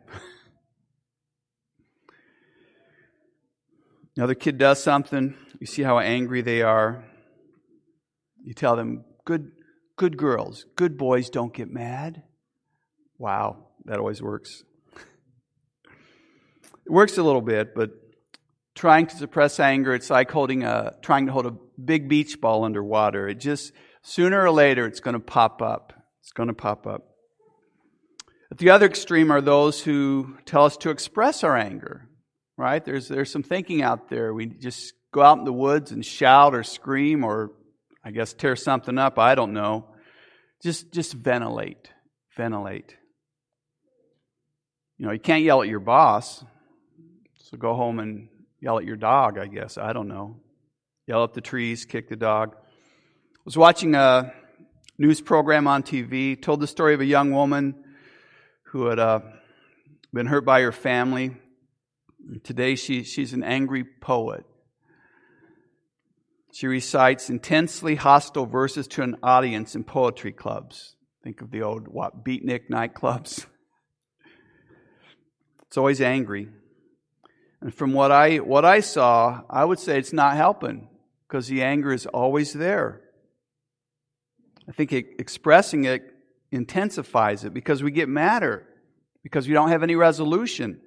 Another 4.17 4.35
kid 4.35 4.57
does 4.57 4.83
something, 4.83 5.35
you 5.59 5.65
see 5.65 5.83
how 5.83 5.97
angry 5.97 6.41
they 6.41 6.61
are. 6.61 7.05
You 8.43 8.53
tell 8.53 8.75
them, 8.75 9.05
good, 9.25 9.51
good 9.95 10.17
girls, 10.17 10.65
good 10.75 10.97
boys 10.97 11.29
don't 11.29 11.53
get 11.53 11.71
mad. 11.71 12.23
Wow, 13.17 13.67
that 13.85 13.99
always 13.99 14.21
works. 14.21 14.63
It 16.85 16.91
works 16.91 17.17
a 17.17 17.23
little 17.23 17.41
bit, 17.41 17.73
but 17.73 17.91
trying 18.75 19.07
to 19.07 19.15
suppress 19.15 19.59
anger, 19.59 19.93
it's 19.93 20.09
like 20.09 20.29
holding 20.29 20.63
a, 20.63 20.95
trying 21.01 21.27
to 21.27 21.31
hold 21.31 21.45
a 21.45 21.55
big 21.83 22.09
beach 22.09 22.41
ball 22.41 22.65
underwater. 22.65 23.29
It 23.29 23.39
just, 23.39 23.71
sooner 24.01 24.41
or 24.41 24.51
later, 24.51 24.85
it's 24.85 24.99
going 24.99 25.13
to 25.13 25.19
pop 25.19 25.61
up. 25.61 25.93
It's 26.21 26.31
going 26.31 26.47
to 26.47 26.53
pop 26.53 26.85
up. 26.85 27.10
At 28.51 28.57
the 28.57 28.71
other 28.71 28.85
extreme 28.85 29.31
are 29.31 29.39
those 29.39 29.81
who 29.81 30.35
tell 30.45 30.65
us 30.65 30.75
to 30.77 30.89
express 30.89 31.45
our 31.45 31.55
anger, 31.55 32.09
right? 32.57 32.83
There's, 32.83 33.07
there's 33.07 33.31
some 33.31 33.43
thinking 33.43 33.81
out 33.81 34.09
there. 34.09 34.33
We 34.33 34.47
just 34.47 34.93
go 35.13 35.21
out 35.21 35.37
in 35.37 35.45
the 35.45 35.53
woods 35.53 35.93
and 35.93 36.05
shout 36.05 36.53
or 36.53 36.63
scream 36.63 37.23
or, 37.23 37.51
I 38.03 38.11
guess, 38.11 38.33
tear 38.33 38.57
something 38.57 38.97
up. 38.97 39.17
I 39.17 39.35
don't 39.35 39.53
know. 39.53 39.85
Just, 40.61 40.91
just 40.91 41.13
ventilate. 41.13 41.89
Ventilate. 42.35 42.97
You 44.97 45.05
know, 45.05 45.13
you 45.13 45.19
can't 45.19 45.43
yell 45.43 45.61
at 45.61 45.69
your 45.69 45.79
boss. 45.79 46.43
So 47.35 47.57
go 47.57 47.73
home 47.73 47.99
and 47.99 48.27
yell 48.59 48.77
at 48.77 48.85
your 48.85 48.97
dog, 48.97 49.37
I 49.37 49.47
guess. 49.47 49.77
I 49.77 49.93
don't 49.93 50.09
know. 50.09 50.41
Yell 51.07 51.23
at 51.23 51.33
the 51.33 51.41
trees, 51.41 51.85
kick 51.85 52.09
the 52.09 52.17
dog. 52.17 52.55
I 52.55 53.43
was 53.45 53.57
watching 53.57 53.95
a 53.95 54.33
news 54.97 55.21
program 55.21 55.67
on 55.67 55.83
TV, 55.83 56.39
told 56.39 56.59
the 56.59 56.67
story 56.67 56.93
of 56.93 56.99
a 56.99 57.05
young 57.05 57.31
woman 57.31 57.85
who 58.71 58.85
had 58.85 58.99
uh, 58.99 59.19
been 60.13 60.27
hurt 60.27 60.45
by 60.45 60.61
her 60.61 60.71
family. 60.71 61.35
Today 62.43 62.75
she, 62.75 63.03
she's 63.03 63.33
an 63.33 63.43
angry 63.43 63.83
poet. 63.83 64.45
She 66.53 66.67
recites 66.67 67.29
intensely 67.29 67.95
hostile 67.95 68.45
verses 68.45 68.87
to 68.89 69.03
an 69.03 69.17
audience 69.21 69.75
in 69.75 69.83
poetry 69.83 70.31
clubs. 70.31 70.95
Think 71.21 71.41
of 71.41 71.51
the 71.51 71.63
old 71.63 71.89
what 71.89 72.23
beatnik 72.23 72.69
nightclubs. 72.69 73.45
It's 75.67 75.77
always 75.77 76.01
angry. 76.01 76.49
And 77.61 77.73
from 77.73 77.93
what 77.93 78.11
I, 78.11 78.39
what 78.39 78.65
I 78.65 78.81
saw, 78.81 79.39
I 79.49 79.63
would 79.63 79.79
say 79.79 79.97
it's 79.97 80.11
not 80.11 80.35
helping 80.35 80.89
because 81.25 81.47
the 81.47 81.63
anger 81.63 81.93
is 81.93 82.05
always 82.07 82.51
there. 82.51 82.99
I 84.67 84.73
think 84.73 84.91
it, 84.91 85.05
expressing 85.17 85.85
it 85.85 86.10
intensifies 86.51 87.43
it 87.43 87.53
because 87.53 87.81
we 87.81 87.91
get 87.91 88.09
madder 88.09 88.67
because 89.23 89.47
we 89.47 89.53
don't 89.53 89.69
have 89.69 89.83
any 89.83 89.95
resolution. 89.95 90.79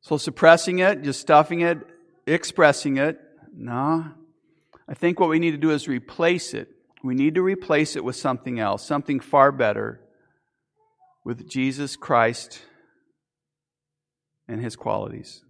So 0.00 0.16
suppressing 0.16 0.80
it, 0.80 1.02
just 1.02 1.20
stuffing 1.20 1.60
it, 1.60 1.78
expressing 2.26 2.96
it, 2.96 3.20
no. 3.54 4.06
I 4.88 4.94
think 4.94 5.20
what 5.20 5.28
we 5.28 5.38
need 5.38 5.52
to 5.52 5.58
do 5.58 5.70
is 5.70 5.86
replace 5.86 6.54
it. 6.54 6.68
We 7.04 7.14
need 7.14 7.34
to 7.36 7.42
replace 7.42 7.96
it 7.96 8.04
with 8.04 8.16
something 8.16 8.58
else, 8.58 8.86
something 8.86 9.20
far 9.20 9.52
better, 9.52 10.00
with 11.24 11.48
Jesus 11.48 11.96
Christ 11.96 12.62
and 14.48 14.60
his 14.60 14.76
qualities. 14.76 15.42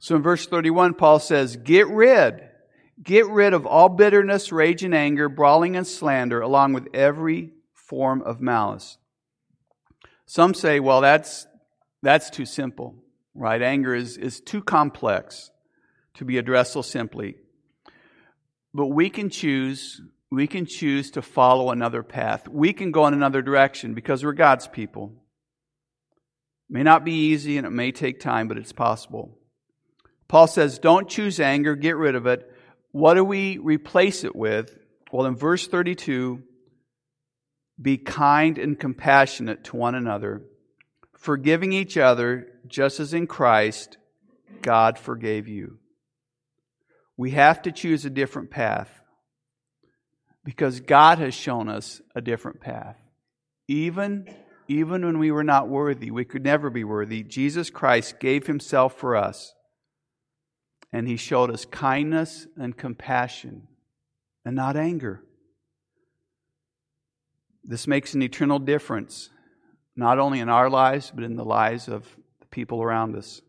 So 0.00 0.16
in 0.16 0.22
verse 0.22 0.46
31, 0.46 0.94
Paul 0.94 1.18
says, 1.18 1.56
Get 1.56 1.88
rid, 1.88 2.40
get 3.02 3.26
rid 3.28 3.54
of 3.54 3.66
all 3.66 3.88
bitterness, 3.88 4.52
rage, 4.52 4.82
and 4.82 4.94
anger, 4.94 5.28
brawling 5.28 5.76
and 5.76 5.86
slander, 5.86 6.40
along 6.40 6.72
with 6.72 6.88
every 6.94 7.52
form 7.74 8.22
of 8.22 8.40
malice. 8.40 8.98
Some 10.26 10.54
say, 10.54 10.80
well, 10.80 11.00
that's, 11.00 11.46
that's 12.02 12.30
too 12.30 12.46
simple, 12.46 12.94
right? 13.34 13.60
Anger 13.60 13.94
is, 13.94 14.16
is 14.16 14.40
too 14.40 14.62
complex 14.62 15.50
to 16.14 16.24
be 16.24 16.38
addressed 16.38 16.74
so 16.74 16.82
simply. 16.82 17.36
But 18.72 18.86
we 18.86 19.10
can 19.10 19.30
choose, 19.30 20.00
we 20.30 20.46
can 20.46 20.66
choose 20.66 21.10
to 21.12 21.22
follow 21.22 21.70
another 21.70 22.02
path. 22.02 22.46
We 22.46 22.72
can 22.72 22.92
go 22.92 23.06
in 23.06 23.14
another 23.14 23.42
direction 23.42 23.94
because 23.94 24.24
we're 24.24 24.32
God's 24.32 24.68
people. 24.68 25.12
It 26.68 26.74
may 26.74 26.82
not 26.84 27.04
be 27.04 27.12
easy 27.12 27.56
and 27.56 27.66
it 27.66 27.70
may 27.70 27.90
take 27.90 28.20
time, 28.20 28.46
but 28.46 28.58
it's 28.58 28.72
possible. 28.72 29.36
Paul 30.28 30.46
says, 30.46 30.78
don't 30.78 31.08
choose 31.08 31.40
anger, 31.40 31.74
get 31.74 31.96
rid 31.96 32.14
of 32.14 32.26
it. 32.26 32.48
What 32.92 33.14
do 33.14 33.24
we 33.24 33.58
replace 33.58 34.24
it 34.24 34.34
with? 34.34 34.76
Well, 35.12 35.26
in 35.26 35.36
verse 35.36 35.66
32, 35.66 36.42
be 37.80 37.98
kind 37.98 38.58
and 38.58 38.78
compassionate 38.78 39.64
to 39.64 39.76
one 39.76 39.94
another, 39.94 40.42
forgiving 41.16 41.72
each 41.72 41.96
other, 41.96 42.46
just 42.66 43.00
as 43.00 43.14
in 43.14 43.26
Christ 43.26 43.96
God 44.62 44.98
forgave 44.98 45.48
you. 45.48 45.78
We 47.16 47.32
have 47.32 47.62
to 47.62 47.72
choose 47.72 48.04
a 48.04 48.10
different 48.10 48.50
path 48.50 48.90
because 50.44 50.80
God 50.80 51.18
has 51.18 51.34
shown 51.34 51.68
us 51.68 52.00
a 52.14 52.20
different 52.20 52.60
path. 52.60 52.96
Even 53.68 54.26
even 54.68 55.04
when 55.04 55.18
we 55.18 55.32
were 55.32 55.42
not 55.42 55.68
worthy, 55.68 56.12
we 56.12 56.24
could 56.24 56.44
never 56.44 56.70
be 56.70 56.84
worthy, 56.84 57.24
Jesus 57.24 57.70
Christ 57.70 58.20
gave 58.20 58.46
himself 58.46 58.96
for 58.96 59.16
us. 59.16 59.52
And 60.92 61.06
he 61.06 61.16
showed 61.16 61.50
us 61.50 61.64
kindness 61.64 62.46
and 62.56 62.76
compassion 62.76 63.68
and 64.44 64.56
not 64.56 64.76
anger. 64.76 65.22
This 67.62 67.86
makes 67.86 68.14
an 68.14 68.22
eternal 68.22 68.58
difference, 68.58 69.30
not 69.94 70.18
only 70.18 70.40
in 70.40 70.48
our 70.48 70.68
lives, 70.68 71.12
but 71.14 71.24
in 71.24 71.36
the 71.36 71.44
lives 71.44 71.88
of 71.88 72.04
the 72.40 72.46
people 72.46 72.82
around 72.82 73.16
us. 73.16 73.42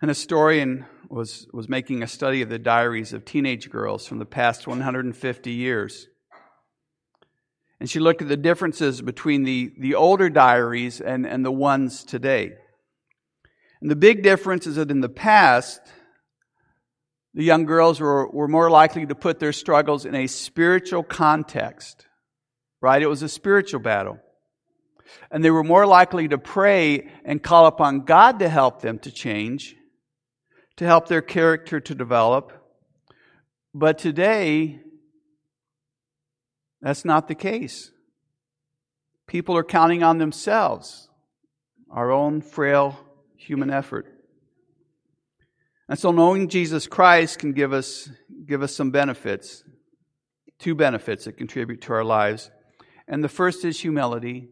An 0.00 0.08
historian 0.08 0.84
was, 1.08 1.46
was 1.52 1.68
making 1.68 2.02
a 2.02 2.06
study 2.06 2.42
of 2.42 2.48
the 2.48 2.58
diaries 2.58 3.12
of 3.12 3.24
teenage 3.24 3.70
girls 3.70 4.06
from 4.06 4.18
the 4.18 4.26
past 4.26 4.66
150 4.66 5.50
years. 5.50 6.08
And 7.80 7.88
she 7.88 8.00
looked 8.00 8.22
at 8.22 8.28
the 8.28 8.36
differences 8.36 9.02
between 9.02 9.44
the, 9.44 9.72
the 9.78 9.94
older 9.94 10.28
diaries 10.28 11.00
and, 11.00 11.26
and 11.26 11.44
the 11.44 11.52
ones 11.52 12.04
today. 12.04 12.54
And 13.84 13.90
the 13.90 13.96
big 13.96 14.22
difference 14.22 14.66
is 14.66 14.76
that 14.76 14.90
in 14.90 15.02
the 15.02 15.10
past, 15.10 15.78
the 17.34 17.44
young 17.44 17.66
girls 17.66 18.00
were, 18.00 18.26
were 18.30 18.48
more 18.48 18.70
likely 18.70 19.04
to 19.04 19.14
put 19.14 19.40
their 19.40 19.52
struggles 19.52 20.06
in 20.06 20.14
a 20.14 20.26
spiritual 20.26 21.02
context, 21.02 22.06
right? 22.80 23.02
It 23.02 23.08
was 23.08 23.22
a 23.22 23.28
spiritual 23.28 23.80
battle. 23.80 24.18
And 25.30 25.44
they 25.44 25.50
were 25.50 25.62
more 25.62 25.84
likely 25.86 26.28
to 26.28 26.38
pray 26.38 27.10
and 27.26 27.42
call 27.42 27.66
upon 27.66 28.06
God 28.06 28.38
to 28.38 28.48
help 28.48 28.80
them 28.80 29.00
to 29.00 29.12
change, 29.12 29.76
to 30.76 30.86
help 30.86 31.08
their 31.08 31.20
character 31.20 31.78
to 31.78 31.94
develop. 31.94 32.52
But 33.74 33.98
today, 33.98 34.80
that's 36.80 37.04
not 37.04 37.28
the 37.28 37.34
case. 37.34 37.90
People 39.26 39.58
are 39.58 39.62
counting 39.62 40.02
on 40.02 40.16
themselves, 40.16 41.10
our 41.90 42.10
own 42.10 42.40
frail 42.40 43.03
human 43.44 43.70
effort. 43.70 44.06
And 45.88 45.98
so 45.98 46.10
knowing 46.12 46.48
Jesus 46.48 46.86
Christ 46.86 47.38
can 47.38 47.52
give 47.52 47.72
us, 47.72 48.08
give 48.46 48.62
us 48.62 48.74
some 48.74 48.90
benefits, 48.90 49.62
two 50.58 50.74
benefits 50.74 51.26
that 51.26 51.36
contribute 51.36 51.82
to 51.82 51.92
our 51.92 52.04
lives. 52.04 52.50
And 53.06 53.22
the 53.22 53.28
first 53.28 53.64
is 53.64 53.80
humility, 53.80 54.48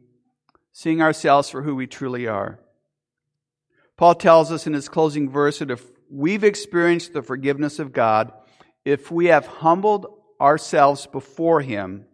seeing 0.72 1.00
ourselves 1.00 1.48
for 1.48 1.62
who 1.62 1.74
we 1.74 1.87
truly 1.87 2.26
are. 2.26 2.61
Paul 3.96 4.14
tells 4.14 4.52
us 4.52 4.66
in 4.66 4.74
his 4.74 4.88
closing 4.88 5.31
verse 5.31 5.61
that 5.61 5.70
if 5.70 5.85
we've 6.11 6.44
experienced 6.44 7.12
the 7.12 7.22
forgiveness 7.22 7.78
of 7.78 7.92
God, 7.92 8.33
if 8.85 9.11
we 9.11 9.26
have 9.26 9.46
humbled 9.46 10.07
ourselves 10.40 11.07
before 11.07 11.61
him, 11.61 12.05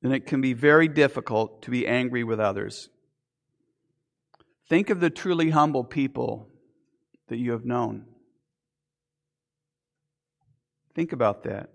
then 0.00 0.12
it 0.12 0.26
can 0.26 0.40
be 0.40 0.52
very 0.52 0.88
difficult 0.88 1.62
to 1.62 1.70
be 1.70 1.86
angry 1.86 2.24
with 2.24 2.40
others. 2.40 2.88
Think 4.68 4.90
of 4.90 5.00
the 5.00 5.10
truly 5.10 5.50
humble 5.50 5.84
people 5.84 6.48
that 7.28 7.38
you 7.38 7.52
have 7.52 7.64
known. 7.64 8.04
Think 10.94 11.12
about 11.12 11.44
that. 11.44 11.70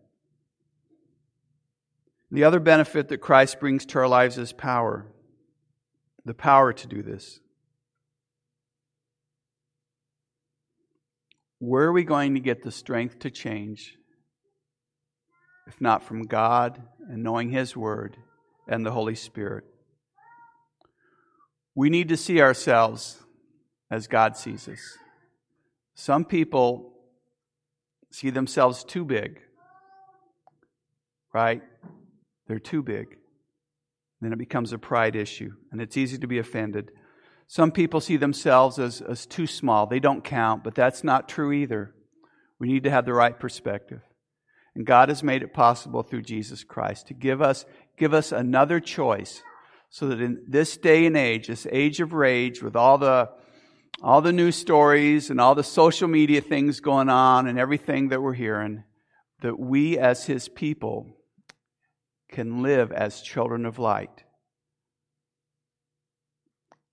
The 2.32 2.44
other 2.44 2.60
benefit 2.60 3.10
that 3.10 3.20
Christ 3.20 3.60
brings 3.60 3.86
to 3.88 4.00
our 4.00 4.08
lives 4.08 4.38
is 4.38 4.54
power 4.54 5.08
the 6.26 6.34
power 6.34 6.74
to 6.74 6.88
do 6.88 7.02
this. 7.02 7.40
Where 11.60 11.86
are 11.86 11.94
we 11.94 12.04
going 12.04 12.34
to 12.34 12.40
get 12.40 12.62
the 12.62 12.72
strength 12.72 13.20
to 13.20 13.32
change 13.32 13.96
if 15.68 15.80
not 15.80 16.04
from 16.04 16.24
God 16.24 16.82
and 17.10 17.24
knowing 17.24 17.50
His 17.50 17.76
Word 17.76 18.18
and 18.68 18.86
the 18.86 18.92
Holy 18.92 19.16
Spirit? 19.16 19.64
We 21.76 21.90
need 21.90 22.10
to 22.10 22.18
see 22.18 22.42
ourselves 22.42 23.20
as 23.90 24.08
God 24.08 24.38
sees 24.38 24.68
us. 24.68 24.98
Some 25.96 26.26
people 26.26 26.94
see 28.12 28.30
themselves 28.30 28.84
too 28.84 29.06
big, 29.06 29.40
right? 31.34 31.62
They're 32.48 32.60
too 32.60 32.84
big. 32.84 33.18
Then 34.22 34.34
it 34.34 34.40
becomes 34.40 34.72
a 34.72 34.78
pride 34.78 35.16
issue, 35.16 35.52
and 35.72 35.82
it's 35.82 35.98
easy 35.98 36.18
to 36.20 36.28
be 36.28 36.40
offended. 36.40 36.92
Some 37.48 37.72
people 37.72 38.00
see 38.00 38.18
themselves 38.18 38.80
as, 38.80 39.02
as 39.02 39.26
too 39.26 39.48
small. 39.48 39.86
They 39.86 40.00
don't 40.00 40.24
count, 40.24 40.64
but 40.64 40.76
that's 40.76 41.04
not 41.04 41.28
true 41.28 41.52
either. 41.52 41.94
We 42.60 42.68
need 42.68 42.84
to 42.84 42.90
have 42.90 43.06
the 43.06 43.14
right 43.14 43.38
perspective. 43.38 44.02
And 44.76 44.86
God 44.86 45.10
has 45.10 45.22
made 45.22 45.44
it 45.44 45.54
possible 45.54 46.02
through 46.02 46.24
Jesus 46.24 46.64
Christ 46.64 47.08
to 47.08 47.14
give 47.14 47.42
us, 47.42 47.66
give 47.98 48.14
us 48.14 48.32
another 48.32 48.80
choice 48.80 49.44
so 49.94 50.08
that 50.08 50.22
in 50.22 50.44
this 50.48 50.76
day 50.76 51.06
and 51.06 51.16
age, 51.16 51.46
this 51.46 51.68
age 51.72 52.00
of 52.00 52.14
rage 52.14 52.64
with 52.64 52.76
all 52.76 52.98
the 52.98 53.30
all 54.02 54.22
the 54.22 54.32
news 54.34 54.56
stories 54.56 55.30
and 55.30 55.40
all 55.40 55.54
the 55.54 55.64
social 55.64 56.08
media 56.08 56.42
things 56.42 56.80
going 56.80 57.10
on 57.10 57.46
and 57.46 57.60
everything 57.60 58.10
that 58.10 58.20
we're 58.20 58.34
hearing, 58.34 58.84
that 59.42 59.60
we 59.60 60.00
as 60.00 60.26
His 60.26 60.50
people 60.50 61.16
can 62.32 62.64
live 62.64 62.92
as 62.92 63.22
children 63.22 63.68
of 63.68 63.78
light. 63.78 64.24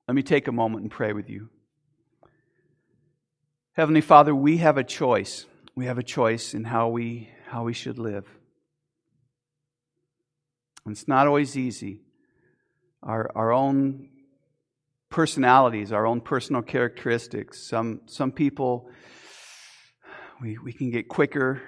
Let 0.06 0.14
me 0.14 0.22
take 0.22 0.46
a 0.46 0.52
moment 0.52 0.82
and 0.82 0.90
pray 0.90 1.14
with 1.14 1.30
you. 1.30 1.48
Heavenly 3.72 4.02
Father, 4.02 4.34
we 4.34 4.58
have 4.58 4.76
a 4.76 4.84
choice. 4.84 5.46
We 5.74 5.86
have 5.86 5.96
a 5.96 6.02
choice 6.02 6.52
in 6.52 6.64
how 6.64 6.90
we, 6.90 7.30
how 7.46 7.64
we 7.64 7.72
should 7.72 7.98
live. 7.98 8.26
And 10.84 10.92
it's 10.92 11.08
not 11.08 11.26
always 11.26 11.56
easy. 11.56 12.02
Our, 13.02 13.30
our 13.34 13.52
own 13.52 14.08
personalities, 15.10 15.92
our 15.92 16.06
own 16.06 16.20
personal 16.20 16.62
characteristics. 16.62 17.66
Some, 17.68 18.02
some 18.06 18.32
people, 18.32 18.88
we, 20.40 20.56
we 20.58 20.72
can 20.72 20.90
get 20.90 21.08
quicker, 21.08 21.60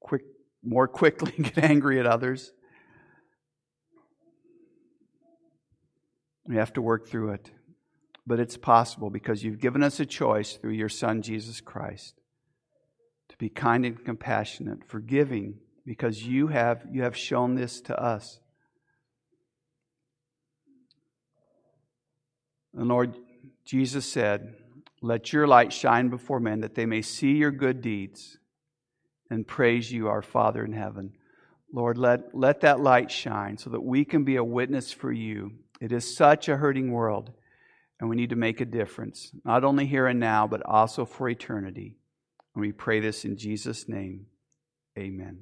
quick, 0.00 0.22
more 0.62 0.88
quickly 0.88 1.32
get 1.38 1.58
angry 1.58 2.00
at 2.00 2.06
others. 2.06 2.52
We 6.46 6.56
have 6.56 6.72
to 6.74 6.82
work 6.82 7.08
through 7.08 7.32
it. 7.32 7.50
But 8.26 8.40
it's 8.40 8.56
possible 8.56 9.10
because 9.10 9.42
you've 9.44 9.60
given 9.60 9.82
us 9.82 10.00
a 10.00 10.06
choice 10.06 10.54
through 10.54 10.72
your 10.72 10.88
Son, 10.88 11.20
Jesus 11.20 11.60
Christ, 11.60 12.14
to 13.28 13.36
be 13.36 13.50
kind 13.50 13.84
and 13.84 14.02
compassionate, 14.02 14.88
forgiving, 14.88 15.58
because 15.84 16.22
you 16.22 16.46
have, 16.46 16.86
you 16.90 17.02
have 17.02 17.16
shown 17.16 17.54
this 17.54 17.82
to 17.82 17.98
us. 18.02 18.40
And 22.76 22.88
Lord, 22.88 23.16
Jesus 23.64 24.04
said, 24.10 24.54
Let 25.00 25.32
your 25.32 25.46
light 25.46 25.72
shine 25.72 26.08
before 26.08 26.40
men 26.40 26.60
that 26.60 26.74
they 26.74 26.86
may 26.86 27.02
see 27.02 27.32
your 27.32 27.50
good 27.50 27.80
deeds 27.80 28.38
and 29.30 29.46
praise 29.46 29.90
you, 29.90 30.08
our 30.08 30.22
Father 30.22 30.64
in 30.64 30.72
heaven. 30.72 31.12
Lord, 31.72 31.98
let, 31.98 32.34
let 32.34 32.60
that 32.60 32.80
light 32.80 33.10
shine 33.10 33.58
so 33.58 33.70
that 33.70 33.82
we 33.82 34.04
can 34.04 34.24
be 34.24 34.36
a 34.36 34.44
witness 34.44 34.92
for 34.92 35.10
you. 35.10 35.52
It 35.80 35.92
is 35.92 36.16
such 36.16 36.48
a 36.48 36.56
hurting 36.56 36.92
world, 36.92 37.32
and 37.98 38.08
we 38.08 38.16
need 38.16 38.30
to 38.30 38.36
make 38.36 38.60
a 38.60 38.64
difference, 38.64 39.32
not 39.44 39.64
only 39.64 39.86
here 39.86 40.06
and 40.06 40.20
now, 40.20 40.46
but 40.46 40.64
also 40.64 41.04
for 41.04 41.28
eternity. 41.28 41.96
And 42.54 42.62
we 42.62 42.70
pray 42.70 43.00
this 43.00 43.24
in 43.24 43.36
Jesus' 43.36 43.88
name. 43.88 44.26
Amen. 44.96 45.32